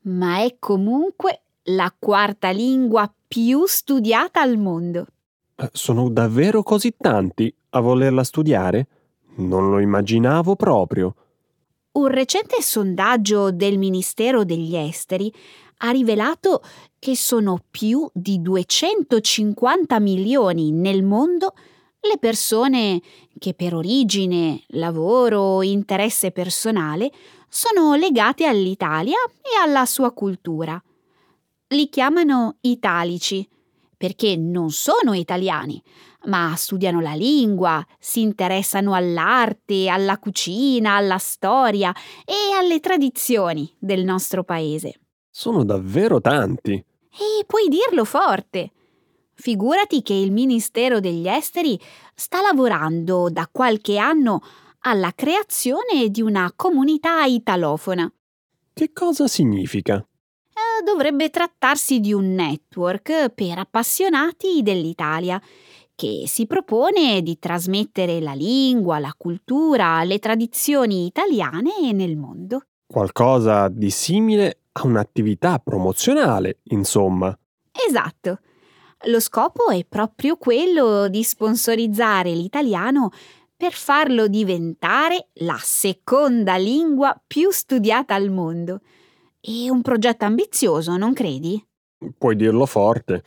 ma 0.04 0.38
è 0.38 0.56
comunque 0.58 1.42
la 1.64 1.94
quarta 2.00 2.50
lingua 2.50 3.14
più 3.28 3.66
studiata 3.66 4.40
al 4.40 4.58
mondo. 4.58 5.06
Eh, 5.54 5.70
sono 5.74 6.08
davvero 6.10 6.64
così 6.64 6.96
tanti 6.98 7.54
a 7.72 7.82
volerla 7.82 8.24
studiare? 8.24 8.88
Non 9.36 9.70
lo 9.70 9.80
immaginavo 9.80 10.56
proprio. 10.56 11.16
Un 11.92 12.08
recente 12.08 12.62
sondaggio 12.62 13.52
del 13.52 13.78
Ministero 13.78 14.46
degli 14.46 14.78
Esteri 14.78 15.32
ha 15.80 15.90
rivelato 15.92 16.64
che 16.98 17.18
sono 17.18 17.60
più 17.70 18.10
di 18.14 18.42
250 18.42 20.00
milioni 20.00 20.72
nel 20.72 21.04
mondo 21.04 21.54
le 22.02 22.18
persone 22.18 23.02
che 23.38 23.54
per 23.54 23.74
origine, 23.74 24.64
lavoro 24.70 25.40
o 25.40 25.64
interesse 25.64 26.32
personale 26.32 27.12
sono 27.50 27.96
legate 27.96 28.46
all'Italia 28.46 29.18
e 29.42 29.62
alla 29.62 29.86
sua 29.86 30.12
cultura. 30.12 30.82
Li 31.70 31.90
chiamano 31.90 32.58
italici 32.62 33.48
perché 33.98 34.38
non 34.38 34.72
sono 34.72 35.14
italiani, 35.14 35.82
ma 36.26 36.54
studiano 36.56 37.02
la 37.02 37.14
lingua, 37.14 37.86
si 38.00 38.22
interessano 38.22 38.94
all'arte, 38.94 39.90
alla 39.90 40.18
cucina, 40.18 40.96
alla 40.96 41.18
storia 41.18 41.94
e 42.24 42.56
alle 42.58 42.80
tradizioni 42.80 43.70
del 43.78 44.06
nostro 44.06 44.44
paese. 44.44 45.00
Sono 45.30 45.66
davvero 45.66 46.22
tanti. 46.22 46.74
E 46.74 47.46
puoi 47.46 47.68
dirlo 47.68 48.06
forte. 48.06 48.72
Figurati 49.42 50.02
che 50.02 50.14
il 50.14 50.34
Ministero 50.34 51.00
degli 51.00 51.26
Esteri 51.26 51.80
sta 52.14 52.42
lavorando 52.42 53.30
da 53.30 53.48
qualche 53.50 53.98
anno 53.98 54.42
alla 54.80 55.14
creazione 55.16 56.10
di 56.10 56.22
una 56.22 56.52
comunità 56.54 57.24
italofona. 57.24 58.12
Che 58.74 58.92
cosa 58.92 59.28
significa? 59.28 59.96
Eh, 59.96 60.84
dovrebbe 60.84 61.30
trattarsi 61.30 62.02
di 62.02 62.12
un 62.12 62.34
network 62.36 63.30
per 63.30 63.60
appassionati 63.60 64.62
dell'Italia 64.62 65.42
che 65.96 66.26
si 66.28 66.46
propone 66.46 67.22
di 67.22 67.40
trasmettere 67.40 68.20
la 68.20 68.34
lingua, 68.34 69.00
la 69.00 69.16
cultura, 69.18 70.04
le 70.04 70.20
tradizioni 70.20 71.06
italiane 71.06 71.94
nel 71.94 72.18
mondo. 72.18 72.64
Qualcosa 72.86 73.70
di 73.70 73.90
simile 73.90 74.64
a 74.74 74.86
un'attività 74.86 75.60
promozionale, 75.60 76.60
insomma. 76.64 77.34
Esatto. 77.88 78.40
Lo 79.06 79.22
scopo 79.22 79.70
è 79.70 79.86
proprio 79.88 80.36
quello 80.36 81.08
di 81.08 81.24
sponsorizzare 81.24 82.32
l'italiano 82.32 83.12
per 83.56 83.72
farlo 83.72 84.28
diventare 84.28 85.28
la 85.36 85.58
seconda 85.60 86.58
lingua 86.58 87.20
più 87.26 87.50
studiata 87.50 88.14
al 88.14 88.30
mondo. 88.30 88.82
È 89.40 89.70
un 89.70 89.82
progetto 89.82 90.26
ambizioso, 90.26 90.98
non 90.98 91.14
credi? 91.14 91.66
Puoi 92.18 92.36
dirlo 92.36 92.66
forte. 92.66 93.24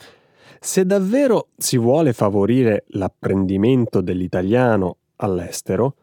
Se 0.60 0.84
davvero 0.84 1.48
si 1.56 1.78
vuole 1.78 2.12
favorire 2.12 2.84
l'apprendimento 2.88 4.02
dell'italiano 4.02 4.98
all'estero, 5.16 5.96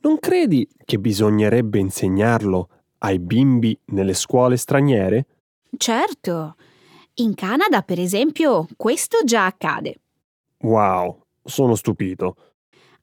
non 0.00 0.18
credi 0.18 0.66
che 0.84 0.98
bisognerebbe 0.98 1.78
insegnarlo 1.78 2.68
ai 2.98 3.18
bimbi 3.18 3.78
nelle 3.86 4.14
scuole 4.14 4.56
straniere? 4.56 5.26
Certo. 5.76 6.56
In 7.14 7.34
Canada, 7.34 7.82
per 7.82 7.98
esempio, 7.98 8.66
questo 8.76 9.18
già 9.24 9.46
accade. 9.46 10.00
Wow, 10.60 11.22
sono 11.44 11.74
stupito. 11.74 12.36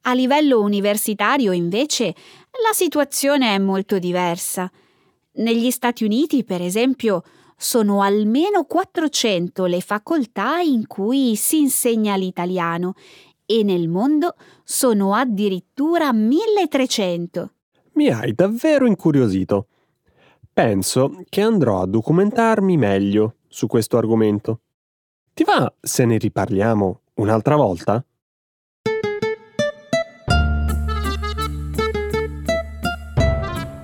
A 0.01 0.13
livello 0.13 0.61
universitario, 0.61 1.51
invece, 1.51 2.05
la 2.05 2.73
situazione 2.73 3.53
è 3.53 3.57
molto 3.59 3.99
diversa. 3.99 4.71
Negli 5.33 5.69
Stati 5.69 6.03
Uniti, 6.03 6.43
per 6.43 6.61
esempio, 6.61 7.23
sono 7.57 8.01
almeno 8.01 8.63
400 8.63 9.65
le 9.65 9.81
facoltà 9.81 10.59
in 10.59 10.87
cui 10.87 11.35
si 11.35 11.59
insegna 11.59 12.15
l'italiano 12.15 12.93
e 13.45 13.63
nel 13.63 13.87
mondo 13.87 14.35
sono 14.63 15.13
addirittura 15.13 16.13
1300. 16.13 17.51
Mi 17.93 18.09
hai 18.09 18.33
davvero 18.33 18.85
incuriosito. 18.85 19.67
Penso 20.53 21.23
che 21.29 21.41
andrò 21.41 21.81
a 21.81 21.87
documentarmi 21.87 22.77
meglio 22.77 23.35
su 23.47 23.67
questo 23.67 23.97
argomento. 23.97 24.61
Ti 25.33 25.43
va 25.43 25.71
se 25.79 26.05
ne 26.05 26.17
riparliamo 26.17 27.01
un'altra 27.15 27.55
volta? 27.55 28.03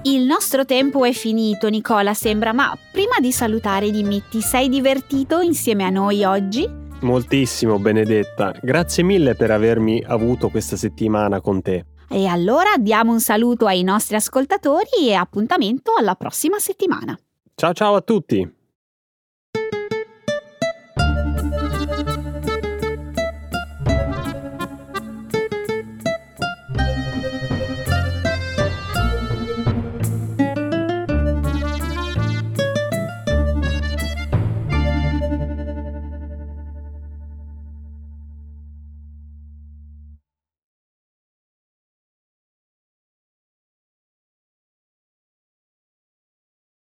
Il 0.06 0.26
nostro 0.26 0.66
tempo 0.66 1.06
è 1.06 1.12
finito, 1.12 1.70
Nicola, 1.70 2.14
sembra, 2.14 2.54
ma 2.54 2.78
prima 2.92 3.20
di 3.20 3.32
salutare 3.32 3.90
dimmi, 3.90 4.22
ti 4.30 4.42
sei 4.42 4.70
divertito 4.70 5.40
insieme 5.40 5.86
a 5.86 5.90
noi 5.90 6.24
oggi? 6.24 6.68
Moltissimo, 7.02 7.80
Benedetta. 7.80 8.54
Grazie 8.62 9.04
mille 9.04 9.36
per 9.36 9.52
avermi 9.52 10.04
avuto 10.06 10.50
questa 10.50 10.76
settimana 10.76 11.42
con 11.42 11.62
te. 11.62 11.86
E 12.10 12.28
allora 12.28 12.78
diamo 12.78 13.12
un 13.12 13.20
saluto 13.20 13.66
ai 13.66 13.84
nostri 13.84 14.16
ascoltatori 14.16 15.08
e 15.08 15.14
appuntamento 15.14 15.94
alla 15.98 16.16
prossima 16.16 16.60
settimana. 16.60 17.18
Ciao 17.56 17.74
ciao 17.74 17.96
a 17.96 18.02
tutti! 18.02 18.63